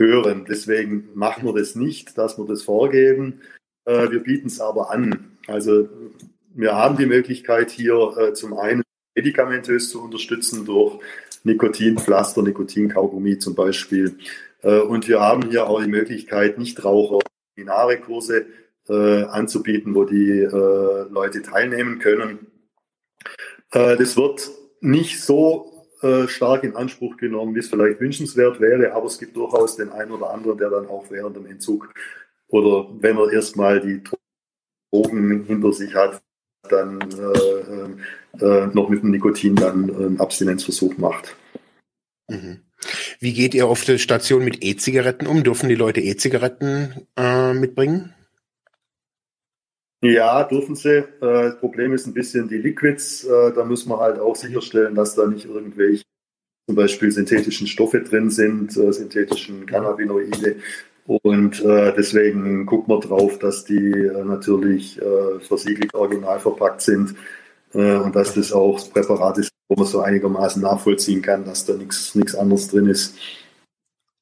aufhören. 0.00 0.46
Deswegen 0.48 1.08
machen 1.14 1.44
wir 1.44 1.52
das 1.52 1.74
nicht, 1.74 2.16
dass 2.16 2.38
wir 2.38 2.46
das 2.46 2.62
vorgeben. 2.62 3.40
Äh, 3.84 4.10
wir 4.10 4.20
bieten 4.20 4.48
es 4.48 4.60
aber 4.60 4.90
an. 4.90 5.36
Also 5.46 5.88
wir 6.54 6.74
haben 6.74 6.96
die 6.96 7.06
Möglichkeit 7.06 7.70
hier 7.70 8.16
äh, 8.18 8.32
zum 8.32 8.56
einen 8.58 8.82
medikamentös 9.14 9.90
zu 9.90 10.02
unterstützen 10.02 10.64
durch 10.64 10.98
Nikotinpflaster, 11.44 12.42
Nikotinkaugummi 12.42 13.38
zum 13.38 13.54
Beispiel. 13.54 14.16
Äh, 14.62 14.80
und 14.80 15.08
wir 15.08 15.20
haben 15.20 15.50
hier 15.50 15.68
auch 15.68 15.82
die 15.82 15.88
Möglichkeit, 15.88 16.58
Nichtraucher 16.58 17.18
Seminare-Kurse 17.56 18.46
äh, 18.88 19.24
anzubieten, 19.24 19.94
wo 19.94 20.04
die 20.04 20.40
äh, 20.40 21.08
Leute 21.10 21.42
teilnehmen 21.42 21.98
können. 21.98 22.46
Äh, 23.72 23.96
das 23.96 24.16
wird 24.16 24.50
nicht 24.80 25.22
so 25.22 25.69
äh, 26.02 26.28
stark 26.28 26.64
in 26.64 26.76
Anspruch 26.76 27.16
genommen, 27.16 27.54
wie 27.54 27.60
es 27.60 27.68
vielleicht 27.68 28.00
wünschenswert 28.00 28.60
wäre, 28.60 28.92
aber 28.92 29.06
es 29.06 29.18
gibt 29.18 29.36
durchaus 29.36 29.76
den 29.76 29.90
einen 29.90 30.12
oder 30.12 30.30
anderen, 30.30 30.58
der 30.58 30.70
dann 30.70 30.86
auch 30.86 31.04
während 31.10 31.36
dem 31.36 31.46
Entzug 31.46 31.92
oder 32.48 32.88
wenn 33.00 33.16
er 33.16 33.32
erstmal 33.32 33.80
die 33.80 34.02
Drogen 34.90 35.44
hinter 35.44 35.72
sich 35.72 35.94
hat, 35.94 36.22
dann 36.68 37.00
äh, 37.00 38.44
äh, 38.44 38.66
noch 38.72 38.88
mit 38.88 39.02
dem 39.02 39.10
Nikotin 39.10 39.56
dann 39.56 39.94
einen 39.94 40.20
Abstinenzversuch 40.20 40.96
macht. 40.98 41.36
Mhm. 42.28 42.60
Wie 43.18 43.32
geht 43.32 43.54
ihr 43.54 43.66
auf 43.66 43.84
der 43.84 43.98
Station 43.98 44.44
mit 44.44 44.64
E-Zigaretten 44.64 45.26
um? 45.26 45.44
Dürfen 45.44 45.68
die 45.68 45.74
Leute 45.74 46.00
E-Zigaretten 46.00 47.06
äh, 47.16 47.52
mitbringen? 47.52 48.14
Ja, 50.02 50.44
dürfen 50.44 50.76
sie. 50.76 50.98
Äh, 50.98 51.04
das 51.20 51.60
Problem 51.60 51.92
ist 51.92 52.06
ein 52.06 52.14
bisschen 52.14 52.48
die 52.48 52.58
Liquids. 52.58 53.24
Äh, 53.24 53.52
da 53.52 53.64
muss 53.64 53.84
man 53.86 54.00
halt 54.00 54.18
auch 54.18 54.34
sicherstellen, 54.34 54.94
dass 54.94 55.14
da 55.14 55.26
nicht 55.26 55.44
irgendwelche 55.44 56.04
zum 56.66 56.76
Beispiel 56.76 57.10
synthetischen 57.10 57.66
Stoffe 57.66 58.00
drin 58.00 58.30
sind, 58.30 58.76
äh, 58.76 58.92
synthetischen 58.92 59.66
Cannabinoide. 59.66 60.56
Und 61.06 61.64
deswegen 61.64 62.66
guckt 62.66 62.86
man 62.86 63.00
drauf, 63.00 63.36
dass 63.40 63.64
die 63.64 63.90
natürlich 64.24 65.00
versiegelt 65.40 65.92
original 65.92 66.38
verpackt 66.38 66.82
sind 66.82 67.16
und 67.72 68.14
dass 68.14 68.34
das 68.34 68.52
auch 68.52 68.78
Präparat 68.92 69.38
ist, 69.38 69.50
wo 69.68 69.74
man 69.74 69.86
so 69.86 70.02
einigermaßen 70.02 70.62
nachvollziehen 70.62 71.20
kann, 71.20 71.44
dass 71.44 71.64
da 71.64 71.72
nichts 71.72 72.14
nichts 72.14 72.36
anderes 72.36 72.68
drin 72.68 72.86
ist. 72.86 73.16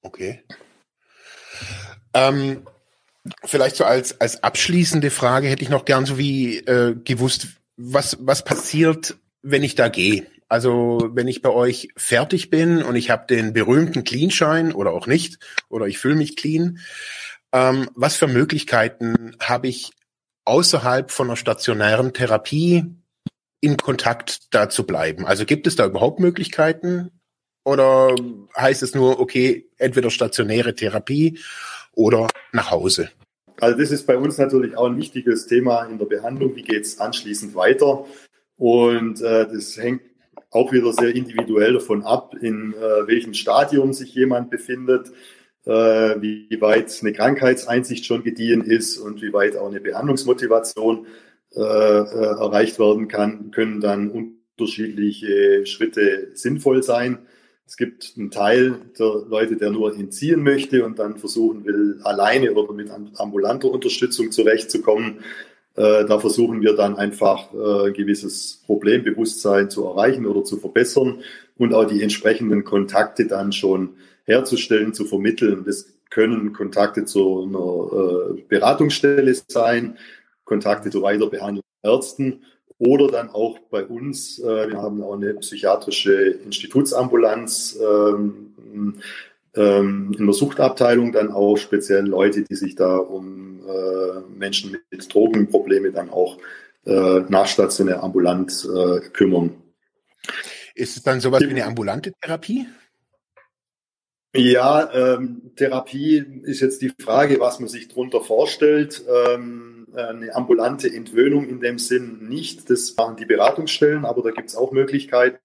Okay. 0.00 0.42
Ähm, 2.14 2.62
vielleicht 3.44 3.76
so 3.76 3.84
als, 3.84 4.20
als 4.20 4.42
abschließende 4.42 5.10
Frage 5.10 5.48
hätte 5.48 5.62
ich 5.62 5.68
noch 5.68 5.84
gern 5.84 6.06
so 6.06 6.18
wie 6.18 6.58
äh, 6.58 6.94
gewusst, 7.04 7.48
was, 7.76 8.18
was 8.20 8.44
passiert, 8.44 9.16
wenn 9.42 9.62
ich 9.62 9.74
da 9.74 9.88
gehe? 9.88 10.26
Also 10.48 11.10
wenn 11.12 11.28
ich 11.28 11.42
bei 11.42 11.50
euch 11.50 11.88
fertig 11.96 12.50
bin 12.50 12.82
und 12.82 12.96
ich 12.96 13.10
habe 13.10 13.26
den 13.26 13.52
berühmten 13.52 14.04
Clean-Schein 14.04 14.72
oder 14.72 14.92
auch 14.92 15.06
nicht, 15.06 15.38
oder 15.68 15.86
ich 15.86 15.98
fühle 15.98 16.16
mich 16.16 16.36
clean, 16.36 16.78
ähm, 17.52 17.88
was 17.94 18.16
für 18.16 18.26
Möglichkeiten 18.26 19.36
habe 19.40 19.68
ich 19.68 19.90
außerhalb 20.44 21.10
von 21.10 21.28
einer 21.28 21.36
stationären 21.36 22.14
Therapie 22.14 22.84
in 23.60 23.76
Kontakt 23.76 24.54
da 24.54 24.70
zu 24.70 24.84
bleiben? 24.84 25.26
Also 25.26 25.44
gibt 25.44 25.66
es 25.66 25.76
da 25.76 25.84
überhaupt 25.84 26.20
Möglichkeiten? 26.20 27.10
Oder 27.64 28.14
heißt 28.56 28.82
es 28.82 28.94
nur, 28.94 29.20
okay, 29.20 29.68
entweder 29.76 30.10
stationäre 30.10 30.74
Therapie 30.74 31.38
oder 31.94 32.28
nach 32.52 32.70
Hause? 32.70 33.10
Also 33.60 33.78
das 33.78 33.90
ist 33.90 34.06
bei 34.06 34.16
uns 34.16 34.38
natürlich 34.38 34.76
auch 34.76 34.86
ein 34.86 34.96
wichtiges 34.96 35.46
Thema 35.46 35.84
in 35.84 35.98
der 35.98 36.06
Behandlung. 36.06 36.54
Wie 36.54 36.62
geht 36.62 36.84
es 36.84 37.00
anschließend 37.00 37.54
weiter? 37.54 38.04
Und 38.56 39.20
äh, 39.20 39.46
das 39.52 39.76
hängt 39.76 40.02
auch 40.50 40.72
wieder 40.72 40.92
sehr 40.92 41.14
individuell 41.14 41.74
davon 41.74 42.02
ab, 42.02 42.34
in 42.40 42.72
äh, 42.74 43.06
welchem 43.06 43.34
Stadium 43.34 43.92
sich 43.92 44.14
jemand 44.14 44.50
befindet, 44.50 45.12
äh, 45.64 45.70
wie 46.20 46.60
weit 46.60 46.96
eine 47.00 47.12
Krankheitseinsicht 47.12 48.06
schon 48.06 48.22
gediehen 48.22 48.62
ist 48.62 48.98
und 48.98 49.20
wie 49.20 49.32
weit 49.32 49.56
auch 49.56 49.68
eine 49.68 49.80
Behandlungsmotivation 49.80 51.06
äh, 51.54 51.60
äh, 51.60 51.62
erreicht 51.62 52.78
werden 52.78 53.08
kann, 53.08 53.50
können 53.50 53.80
dann 53.80 54.10
unterschiedliche 54.10 55.66
Schritte 55.66 56.30
sinnvoll 56.34 56.82
sein. 56.82 57.18
Es 57.68 57.76
gibt 57.76 58.14
einen 58.16 58.30
Teil 58.30 58.80
der 58.98 59.24
Leute, 59.28 59.56
der 59.56 59.68
nur 59.68 59.94
entziehen 59.94 60.42
möchte 60.42 60.86
und 60.86 60.98
dann 60.98 61.18
versuchen 61.18 61.66
will, 61.66 62.00
alleine 62.02 62.54
oder 62.54 62.72
mit 62.72 62.88
ambulanter 63.16 63.70
Unterstützung 63.70 64.32
zurechtzukommen. 64.32 65.18
Äh, 65.76 66.06
da 66.06 66.18
versuchen 66.18 66.62
wir 66.62 66.74
dann 66.74 66.96
einfach 66.96 67.52
äh, 67.52 67.88
ein 67.88 67.92
gewisses 67.92 68.62
Problembewusstsein 68.64 69.68
zu 69.68 69.84
erreichen 69.84 70.24
oder 70.24 70.44
zu 70.44 70.56
verbessern 70.56 71.20
und 71.58 71.74
auch 71.74 71.84
die 71.84 72.02
entsprechenden 72.02 72.64
Kontakte 72.64 73.26
dann 73.26 73.52
schon 73.52 73.96
herzustellen, 74.24 74.94
zu 74.94 75.04
vermitteln. 75.04 75.64
Das 75.66 75.92
können 76.08 76.54
Kontakte 76.54 77.04
zu 77.04 77.42
einer 77.42 78.38
äh, 78.38 78.42
Beratungsstelle 78.48 79.36
sein, 79.46 79.98
Kontakte 80.46 80.88
zu 80.88 81.02
weiter 81.02 81.26
behandelnden 81.26 81.68
Ärzten 81.82 82.40
oder 82.78 83.08
dann 83.08 83.30
auch 83.30 83.58
bei 83.70 83.84
uns, 83.84 84.38
äh, 84.38 84.70
wir 84.70 84.78
haben 84.78 85.02
auch 85.02 85.14
eine 85.14 85.34
psychiatrische 85.34 86.14
Institutsambulanz 86.14 87.78
ähm, 87.80 88.54
ähm, 89.54 90.12
in 90.16 90.26
der 90.26 90.34
Suchtabteilung 90.34 91.12
dann 91.12 91.32
auch 91.32 91.56
speziell 91.56 92.06
Leute, 92.06 92.42
die 92.42 92.54
sich 92.54 92.76
da 92.76 92.96
um 92.96 93.60
äh, 93.66 94.20
Menschen 94.36 94.78
mit 94.90 95.12
Drogenprobleme 95.12 95.90
dann 95.90 96.10
auch 96.10 96.38
äh, 96.86 97.20
nachstationär 97.28 98.02
ambulant 98.02 98.66
äh, 98.72 99.00
kümmern. 99.10 99.62
Ist 100.74 100.96
es 100.96 101.02
dann 101.02 101.20
sowas 101.20 101.40
wie 101.40 101.50
eine 101.50 101.64
ambulante 101.64 102.12
Therapie? 102.20 102.66
Ja, 104.34 104.92
ähm, 104.92 105.52
Therapie 105.56 106.22
ist 106.44 106.60
jetzt 106.60 106.82
die 106.82 106.92
Frage, 107.00 107.40
was 107.40 107.60
man 107.60 107.68
sich 107.68 107.88
darunter 107.88 108.20
vorstellt. 108.20 109.02
Ähm, 109.08 109.77
eine 109.94 110.34
ambulante 110.34 110.92
Entwöhnung 110.92 111.48
in 111.48 111.60
dem 111.60 111.78
Sinn 111.78 112.28
nicht. 112.28 112.70
Das 112.70 112.94
machen 112.96 113.16
die 113.16 113.26
Beratungsstellen, 113.26 114.04
aber 114.04 114.22
da 114.22 114.30
gibt 114.30 114.48
es 114.48 114.56
auch 114.56 114.72
Möglichkeiten. 114.72 115.38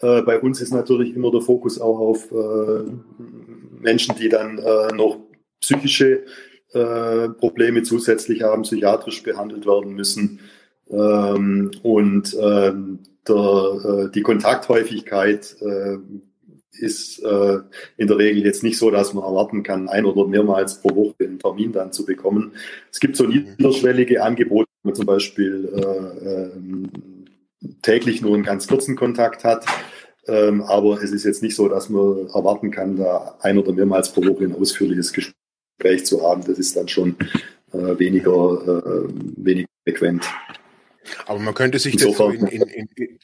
Äh, 0.00 0.22
bei 0.22 0.40
uns 0.40 0.60
ist 0.60 0.72
natürlich 0.72 1.14
immer 1.14 1.30
der 1.30 1.40
Fokus 1.40 1.80
auch 1.80 1.98
auf 1.98 2.32
äh, 2.32 2.90
Menschen, 3.80 4.16
die 4.16 4.28
dann 4.28 4.58
äh, 4.58 4.92
noch 4.94 5.18
psychische 5.60 6.24
äh, 6.72 7.28
Probleme 7.30 7.82
zusätzlich 7.82 8.42
haben, 8.42 8.62
psychiatrisch 8.62 9.22
behandelt 9.22 9.66
werden 9.66 9.94
müssen. 9.94 10.40
Ähm, 10.90 11.70
und 11.82 12.36
ähm, 12.40 13.00
äh, 13.28 14.08
die 14.14 14.22
Kontakthäufigkeit 14.22 15.56
äh, 15.60 15.98
ist 16.72 17.22
äh, 17.22 17.58
in 17.96 18.06
der 18.06 18.18
Regel 18.18 18.44
jetzt 18.44 18.62
nicht 18.62 18.78
so, 18.78 18.90
dass 18.90 19.14
man 19.14 19.24
erwarten 19.24 19.62
kann, 19.62 19.88
ein 19.88 20.04
oder 20.04 20.26
mehrmals 20.26 20.80
pro 20.80 20.94
Woche 20.94 21.14
einen 21.20 21.38
Termin 21.38 21.72
dann 21.72 21.92
zu 21.92 22.04
bekommen. 22.04 22.52
Es 22.92 23.00
gibt 23.00 23.16
so 23.16 23.24
niederschwellige 23.24 24.22
Angebote, 24.22 24.68
wo 24.82 24.88
man 24.88 24.94
zum 24.94 25.06
Beispiel 25.06 25.68
äh, 25.74 26.28
äh, 26.28 27.68
täglich 27.82 28.22
nur 28.22 28.34
einen 28.34 28.44
ganz 28.44 28.66
kurzen 28.66 28.96
Kontakt 28.96 29.44
hat. 29.44 29.64
Ähm, 30.26 30.62
aber 30.62 31.02
es 31.02 31.10
ist 31.10 31.24
jetzt 31.24 31.42
nicht 31.42 31.56
so, 31.56 31.68
dass 31.68 31.88
man 31.88 32.28
erwarten 32.28 32.70
kann, 32.70 32.96
da 32.96 33.36
ein 33.40 33.58
oder 33.58 33.72
mehrmals 33.72 34.12
pro 34.12 34.22
Woche 34.24 34.44
ein 34.44 34.54
ausführliches 34.54 35.12
Gespräch 35.12 36.04
zu 36.04 36.22
haben. 36.22 36.44
Das 36.44 36.58
ist 36.58 36.76
dann 36.76 36.88
schon 36.88 37.16
äh, 37.72 37.98
weniger, 37.98 38.28
äh, 38.30 39.08
weniger 39.36 39.68
frequent. 39.86 40.26
Aber 41.26 41.38
man 41.38 41.54
könnte 41.54 41.78
sich 41.78 41.96
das 41.96 42.16
so 42.16 42.28
in, 42.28 42.46
in, 42.46 42.62
in, 42.62 43.18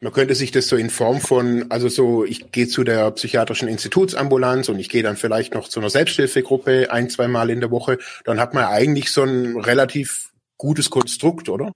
man 0.00 0.12
könnte 0.12 0.34
sich 0.34 0.50
das 0.50 0.68
so 0.68 0.76
in 0.76 0.90
Form 0.90 1.20
von, 1.20 1.70
also 1.70 1.88
so, 1.88 2.24
ich 2.24 2.52
gehe 2.52 2.68
zu 2.68 2.84
der 2.84 3.10
psychiatrischen 3.12 3.68
Institutsambulanz 3.68 4.68
und 4.68 4.78
ich 4.78 4.88
gehe 4.88 5.02
dann 5.02 5.16
vielleicht 5.16 5.54
noch 5.54 5.68
zu 5.68 5.80
einer 5.80 5.90
Selbsthilfegruppe 5.90 6.90
ein, 6.90 7.08
zwei 7.08 7.28
Mal 7.28 7.50
in 7.50 7.60
der 7.60 7.70
Woche, 7.70 7.98
dann 8.24 8.38
hat 8.38 8.52
man 8.52 8.64
eigentlich 8.64 9.10
so 9.10 9.22
ein 9.22 9.56
relativ 9.58 10.32
gutes 10.58 10.90
Konstrukt, 10.90 11.48
oder? 11.48 11.72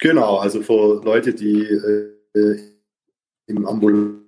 Genau, 0.00 0.36
also 0.36 0.62
für 0.62 1.02
Leute, 1.04 1.34
die 1.34 1.62
äh, 1.62 2.58
im 3.46 3.66
ambulanten 3.66 4.24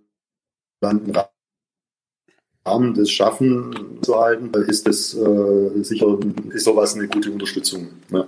Rahmen 2.64 2.94
das 2.94 3.11
schaffen 3.11 4.03
zu 4.03 4.16
halten, 4.16 4.53
ist 4.68 4.87
das 4.87 5.14
äh, 5.14 5.83
sicher 5.83 6.18
ist 6.53 6.64
sowas 6.64 6.94
eine 6.94 7.09
gute 7.09 7.31
Unterstützung. 7.31 7.88
Ja. 8.11 8.27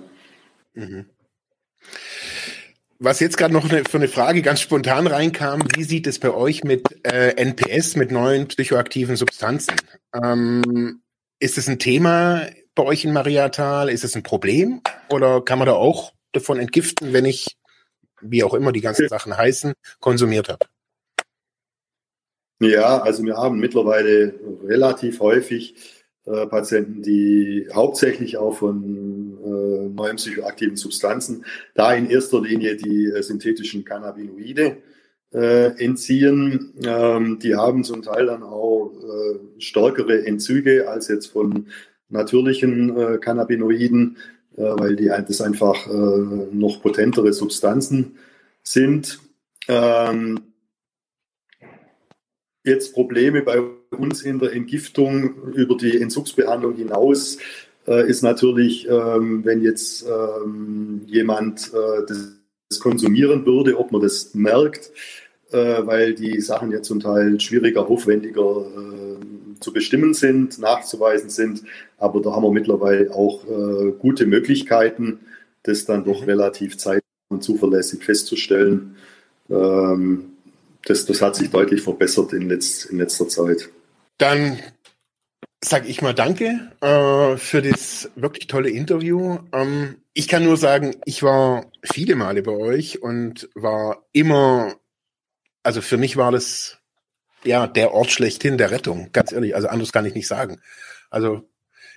Mhm. 0.75 1.05
Was 3.01 3.21
jetzt 3.21 3.37
gerade 3.37 3.53
noch 3.53 3.69
eine, 3.69 3.85
für 3.85 3.95
eine 3.95 4.09
Frage 4.09 4.41
ganz 4.41 4.59
spontan 4.59 5.07
reinkam, 5.07 5.63
wie 5.73 5.85
sieht 5.85 6.05
es 6.05 6.19
bei 6.19 6.31
euch 6.33 6.65
mit 6.65 6.83
äh, 7.05 7.29
NPS, 7.37 7.95
mit 7.95 8.11
neuen 8.11 8.49
psychoaktiven 8.49 9.15
Substanzen? 9.15 9.73
Ähm, 10.13 11.01
ist 11.39 11.57
es 11.57 11.69
ein 11.69 11.79
Thema 11.79 12.47
bei 12.75 12.83
euch 12.83 13.05
in 13.05 13.13
Mariatal? 13.13 13.89
Ist 13.89 14.03
es 14.03 14.17
ein 14.17 14.23
Problem? 14.23 14.81
Oder 15.09 15.41
kann 15.41 15.59
man 15.59 15.67
da 15.67 15.75
auch 15.75 16.11
davon 16.33 16.59
entgiften, 16.59 17.13
wenn 17.13 17.23
ich, 17.23 17.55
wie 18.19 18.43
auch 18.43 18.53
immer 18.53 18.73
die 18.73 18.81
ganzen 18.81 19.07
Sachen 19.07 19.37
heißen, 19.37 19.75
konsumiert 20.01 20.49
habe? 20.49 20.65
Ja, 22.59 22.99
also 23.01 23.23
wir 23.23 23.37
haben 23.37 23.59
mittlerweile 23.59 24.33
relativ 24.65 25.21
häufig 25.21 25.98
äh, 26.25 26.45
Patienten, 26.47 27.01
die 27.01 27.67
hauptsächlich 27.73 28.37
auch 28.37 28.57
von 28.57 29.37
äh, 29.43 29.89
neuen 29.89 30.17
psychoaktiven 30.17 30.75
Substanzen, 30.75 31.45
da 31.75 31.93
in 31.93 32.09
erster 32.09 32.41
Linie 32.41 32.75
die 32.75 33.05
äh, 33.05 33.21
synthetischen 33.23 33.85
Cannabinoide 33.85 34.77
äh, 35.33 35.83
entziehen. 35.83 36.73
Ähm, 36.83 37.39
die 37.39 37.55
haben 37.55 37.83
zum 37.83 38.01
Teil 38.01 38.25
dann 38.25 38.43
auch 38.43 38.91
äh, 38.91 39.61
stärkere 39.61 40.25
Entzüge 40.25 40.89
als 40.89 41.07
jetzt 41.07 41.27
von 41.27 41.67
natürlichen 42.09 43.19
Cannabinoiden, 43.21 44.17
weil 44.55 44.95
die 44.95 45.09
das 45.09 45.41
einfach 45.41 45.85
noch 46.51 46.81
potentere 46.81 47.33
Substanzen 47.33 48.17
sind. 48.63 49.19
Ähm, 49.67 50.39
jetzt 52.63 52.93
Probleme 52.95 53.43
bei 53.43 53.61
uns 53.91 54.21
in 54.21 54.39
der 54.39 54.53
Entgiftung 54.53 55.53
über 55.53 55.75
die 55.75 55.99
Entzugsbehandlung 55.99 56.75
hinaus 56.75 57.37
äh, 57.87 58.07
ist 58.07 58.21
natürlich, 58.21 58.87
ähm, 58.87 59.43
wenn 59.43 59.61
jetzt 59.61 60.05
ähm, 60.07 61.01
jemand 61.07 61.71
äh, 61.73 62.05
das 62.07 62.79
konsumieren 62.79 63.45
würde, 63.45 63.77
ob 63.79 63.91
man 63.91 64.01
das 64.01 64.35
merkt, 64.35 64.91
äh, 65.51 65.85
weil 65.85 66.13
die 66.13 66.39
Sachen 66.39 66.71
ja 66.71 66.81
zum 66.81 66.99
Teil 66.99 67.39
schwieriger, 67.39 67.87
aufwendiger 67.87 68.65
zu 69.59 69.73
bestimmen 69.73 70.13
sind, 70.13 70.59
nachzuweisen 70.59 71.29
sind. 71.29 71.63
Aber 71.97 72.21
da 72.21 72.31
haben 72.31 72.43
wir 72.43 72.51
mittlerweile 72.51 73.13
auch 73.13 73.43
gute 73.99 74.25
Möglichkeiten, 74.25 75.19
das 75.63 75.83
dann 75.83 76.05
doch 76.05 76.25
relativ 76.25 76.77
zeit 76.77 77.03
und 77.27 77.43
zuverlässig 77.43 78.03
festzustellen. 78.03 78.95
Ähm, 79.49 80.33
das, 80.85 81.05
das 81.05 81.21
hat 81.21 81.35
sich 81.35 81.49
deutlich 81.49 81.81
verbessert 81.81 82.31
in, 82.33 82.47
letz, 82.47 82.85
in 82.85 82.99
letzter 82.99 83.27
Zeit. 83.27 83.69
Dann 84.19 84.59
sage 85.63 85.87
ich 85.87 86.01
mal 86.01 86.13
Danke 86.13 86.71
äh, 86.81 87.37
für 87.37 87.61
das 87.61 88.11
wirklich 88.15 88.47
tolle 88.47 88.69
Interview. 88.69 89.39
Ähm, 89.53 90.03
ich 90.13 90.27
kann 90.27 90.43
nur 90.43 90.57
sagen, 90.57 90.95
ich 91.05 91.23
war 91.23 91.71
viele 91.83 92.15
Male 92.15 92.43
bei 92.43 92.51
euch 92.51 93.01
und 93.01 93.49
war 93.55 94.05
immer, 94.11 94.75
also 95.63 95.81
für 95.81 95.97
mich 95.97 96.17
war 96.17 96.33
das 96.33 96.79
ja 97.45 97.65
der 97.65 97.93
Ort 97.93 98.11
schlechthin 98.11 98.57
der 98.57 98.71
Rettung, 98.71 99.09
ganz 99.13 99.31
ehrlich. 99.31 99.55
Also 99.55 99.69
anders 99.69 99.93
kann 99.93 100.05
ich 100.05 100.15
nicht 100.15 100.27
sagen. 100.27 100.61
Also 101.09 101.49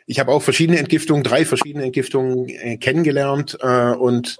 ich 0.06 0.20
habe 0.20 0.30
auch 0.30 0.42
verschiedene 0.42 0.78
Entgiftungen, 0.78 1.24
drei 1.24 1.44
verschiedene 1.44 1.84
Entgiftungen 1.84 2.48
äh, 2.48 2.76
kennengelernt 2.78 3.58
äh, 3.60 3.94
und 3.94 4.38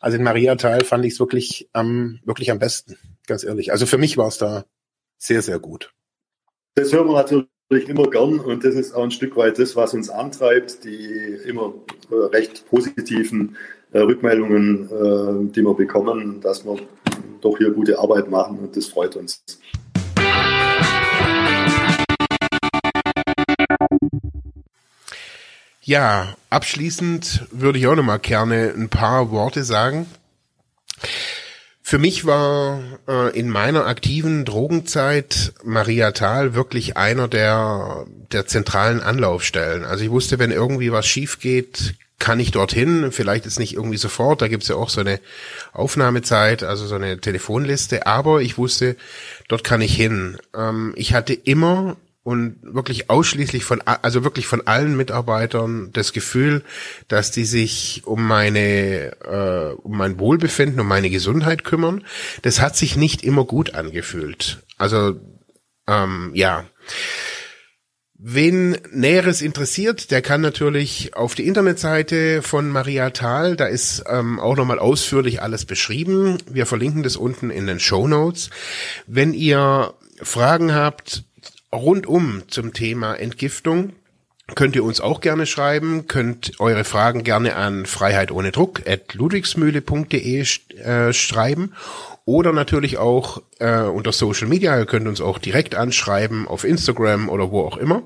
also 0.00 0.16
in 0.16 0.24
Mariatal 0.24 0.84
fand 0.84 1.04
ich 1.04 1.12
es 1.12 1.20
wirklich 1.20 1.68
am 1.72 2.18
wirklich 2.24 2.50
am 2.50 2.58
besten, 2.58 2.96
ganz 3.26 3.44
ehrlich. 3.44 3.70
Also 3.70 3.86
für 3.86 3.98
mich 3.98 4.16
war 4.16 4.26
es 4.26 4.38
da 4.38 4.64
sehr 5.16 5.42
sehr 5.42 5.60
gut. 5.60 5.92
Das 6.76 6.92
hören 6.92 7.08
wir 7.08 7.14
natürlich 7.14 7.88
immer 7.88 8.08
gern 8.08 8.38
und 8.38 8.64
das 8.64 8.76
ist 8.76 8.94
auch 8.94 9.02
ein 9.02 9.10
Stück 9.10 9.36
weit 9.36 9.58
das, 9.58 9.74
was 9.74 9.92
uns 9.92 10.08
antreibt, 10.08 10.84
die 10.84 11.38
immer 11.44 11.74
äh, 12.10 12.14
recht 12.26 12.64
positiven 12.68 13.56
äh, 13.90 13.98
Rückmeldungen, 13.98 14.84
äh, 14.86 15.52
die 15.52 15.62
wir 15.62 15.74
bekommen, 15.74 16.40
dass 16.40 16.64
wir 16.64 16.76
doch 17.40 17.58
hier 17.58 17.72
gute 17.72 17.98
Arbeit 17.98 18.30
machen 18.30 18.60
und 18.60 18.76
das 18.76 18.86
freut 18.86 19.16
uns. 19.16 19.42
Ja, 25.82 26.36
abschließend 26.50 27.48
würde 27.50 27.80
ich 27.80 27.88
auch 27.88 27.96
noch 27.96 28.04
mal 28.04 28.18
gerne 28.18 28.72
ein 28.76 28.88
paar 28.88 29.32
Worte 29.32 29.64
sagen. 29.64 30.06
Für 31.90 31.98
mich 31.98 32.24
war 32.24 32.80
äh, 33.08 33.36
in 33.36 33.50
meiner 33.50 33.86
aktiven 33.86 34.44
Drogenzeit 34.44 35.54
Maria 35.64 36.12
Thal 36.12 36.54
wirklich 36.54 36.96
einer 36.96 37.26
der, 37.26 38.06
der 38.30 38.46
zentralen 38.46 39.00
Anlaufstellen. 39.00 39.84
Also 39.84 40.04
ich 40.04 40.10
wusste, 40.12 40.38
wenn 40.38 40.52
irgendwie 40.52 40.92
was 40.92 41.08
schief 41.08 41.40
geht, 41.40 41.96
kann 42.20 42.38
ich 42.38 42.52
dorthin. 42.52 43.10
Vielleicht 43.10 43.44
ist 43.44 43.58
nicht 43.58 43.74
irgendwie 43.74 43.96
sofort, 43.96 44.40
da 44.40 44.46
gibt's 44.46 44.68
ja 44.68 44.76
auch 44.76 44.88
so 44.88 45.00
eine 45.00 45.18
Aufnahmezeit, 45.72 46.62
also 46.62 46.86
so 46.86 46.94
eine 46.94 47.18
Telefonliste, 47.18 48.06
aber 48.06 48.40
ich 48.40 48.56
wusste, 48.56 48.94
dort 49.48 49.64
kann 49.64 49.80
ich 49.80 49.96
hin. 49.96 50.38
Ähm, 50.54 50.92
ich 50.94 51.12
hatte 51.12 51.34
immer 51.34 51.96
und 52.22 52.58
wirklich 52.62 53.08
ausschließlich 53.08 53.64
von, 53.64 53.80
also 53.80 54.24
wirklich 54.24 54.46
von 54.46 54.66
allen 54.66 54.96
Mitarbeitern 54.96 55.90
das 55.92 56.12
Gefühl, 56.12 56.62
dass 57.08 57.30
die 57.30 57.44
sich 57.44 58.02
um 58.04 58.26
meine, 58.26 59.16
äh, 59.24 59.74
um 59.82 59.96
mein 59.96 60.18
Wohlbefinden, 60.18 60.80
um 60.80 60.86
meine 60.86 61.10
Gesundheit 61.10 61.64
kümmern. 61.64 62.04
Das 62.42 62.60
hat 62.60 62.76
sich 62.76 62.96
nicht 62.96 63.24
immer 63.24 63.44
gut 63.44 63.74
angefühlt. 63.74 64.58
Also, 64.76 65.18
ähm, 65.86 66.32
ja. 66.34 66.64
Wen 68.22 68.76
Näheres 68.92 69.40
interessiert, 69.40 70.10
der 70.10 70.20
kann 70.20 70.42
natürlich 70.42 71.16
auf 71.16 71.34
die 71.34 71.46
Internetseite 71.46 72.42
von 72.42 72.68
Maria 72.68 73.08
Thal, 73.10 73.56
da 73.56 73.64
ist 73.64 74.04
ähm, 74.06 74.38
auch 74.38 74.56
nochmal 74.56 74.78
ausführlich 74.78 75.40
alles 75.40 75.64
beschrieben. 75.64 76.36
Wir 76.46 76.66
verlinken 76.66 77.02
das 77.02 77.16
unten 77.16 77.48
in 77.48 77.66
den 77.66 77.80
Show 77.80 78.06
Notes. 78.06 78.50
Wenn 79.06 79.32
ihr 79.32 79.94
Fragen 80.22 80.74
habt, 80.74 81.24
rundum 81.72 82.42
zum 82.48 82.72
Thema 82.72 83.14
Entgiftung 83.14 83.92
könnt 84.54 84.76
ihr 84.76 84.84
uns 84.84 85.00
auch 85.00 85.20
gerne 85.20 85.46
schreiben, 85.46 86.06
könnt 86.06 86.58
eure 86.60 86.84
Fragen 86.84 87.24
gerne 87.24 87.56
an 87.56 87.86
Freiheit 87.86 88.30
ohne 88.30 88.52
Druck 88.52 88.86
at 88.86 89.14
ludwigsmühle.de 89.14 90.44
äh, 90.78 91.12
schreiben 91.12 91.72
oder 92.24 92.52
natürlich 92.52 92.98
auch 92.98 93.42
äh, 93.58 93.82
unter 93.82 94.12
Social 94.12 94.48
Media. 94.48 94.78
Ihr 94.78 94.86
könnt 94.86 95.08
uns 95.08 95.20
auch 95.20 95.38
direkt 95.38 95.74
anschreiben 95.74 96.46
auf 96.48 96.64
Instagram 96.64 97.28
oder 97.28 97.50
wo 97.50 97.62
auch 97.62 97.76
immer. 97.76 98.02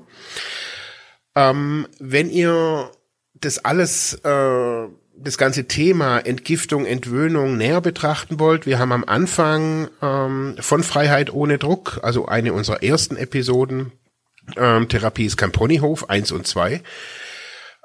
Ähm, 1.35 1.87
wenn 1.99 2.29
ihr 2.29 2.89
das 3.33 3.63
alles 3.63 4.13
äh, 4.23 4.87
das 5.17 5.37
ganze 5.37 5.67
Thema 5.67 6.19
Entgiftung, 6.19 6.85
Entwöhnung 6.85 7.57
näher 7.57 7.81
betrachten 7.81 8.39
wollt, 8.39 8.65
wir 8.65 8.79
haben 8.79 8.91
am 8.91 9.03
Anfang 9.05 9.89
ähm, 10.01 10.55
von 10.59 10.83
Freiheit 10.83 11.33
ohne 11.33 11.57
Druck, 11.57 11.99
also 12.03 12.25
eine 12.25 12.53
unserer 12.53 12.83
ersten 12.83 13.15
Episoden, 13.15 13.91
ähm, 14.57 14.87
Therapie 14.87 15.25
ist 15.25 15.37
kein 15.37 15.51
Ponyhof, 15.51 16.09
eins 16.09 16.31
und 16.31 16.47
zwei. 16.47 16.81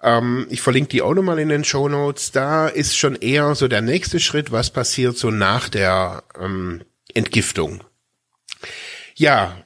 Ähm, 0.02 0.46
ich 0.50 0.60
verlinke 0.60 0.90
die 0.90 1.02
auch 1.02 1.14
nochmal 1.14 1.38
in 1.38 1.48
den 1.48 1.64
Show 1.64 1.88
Notes. 1.88 2.32
Da 2.32 2.68
ist 2.68 2.96
schon 2.96 3.16
eher 3.16 3.54
so 3.54 3.68
der 3.68 3.82
nächste 3.82 4.20
Schritt, 4.20 4.52
was 4.52 4.70
passiert 4.70 5.16
so 5.16 5.30
nach 5.30 5.68
der 5.68 6.22
ähm, 6.38 6.82
Entgiftung. 7.14 7.84
Ja, 9.14 9.56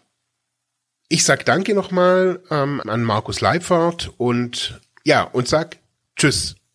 ich 1.09 1.25
sag 1.25 1.45
danke 1.45 1.75
nochmal 1.75 2.41
ähm, 2.51 2.83
an 2.87 3.03
Markus 3.05 3.41
Leipfert 3.41 4.13
und 4.17 4.81
ja, 5.05 5.23
und 5.23 5.49
sag 5.49 5.77
Tschüss. 6.17 6.57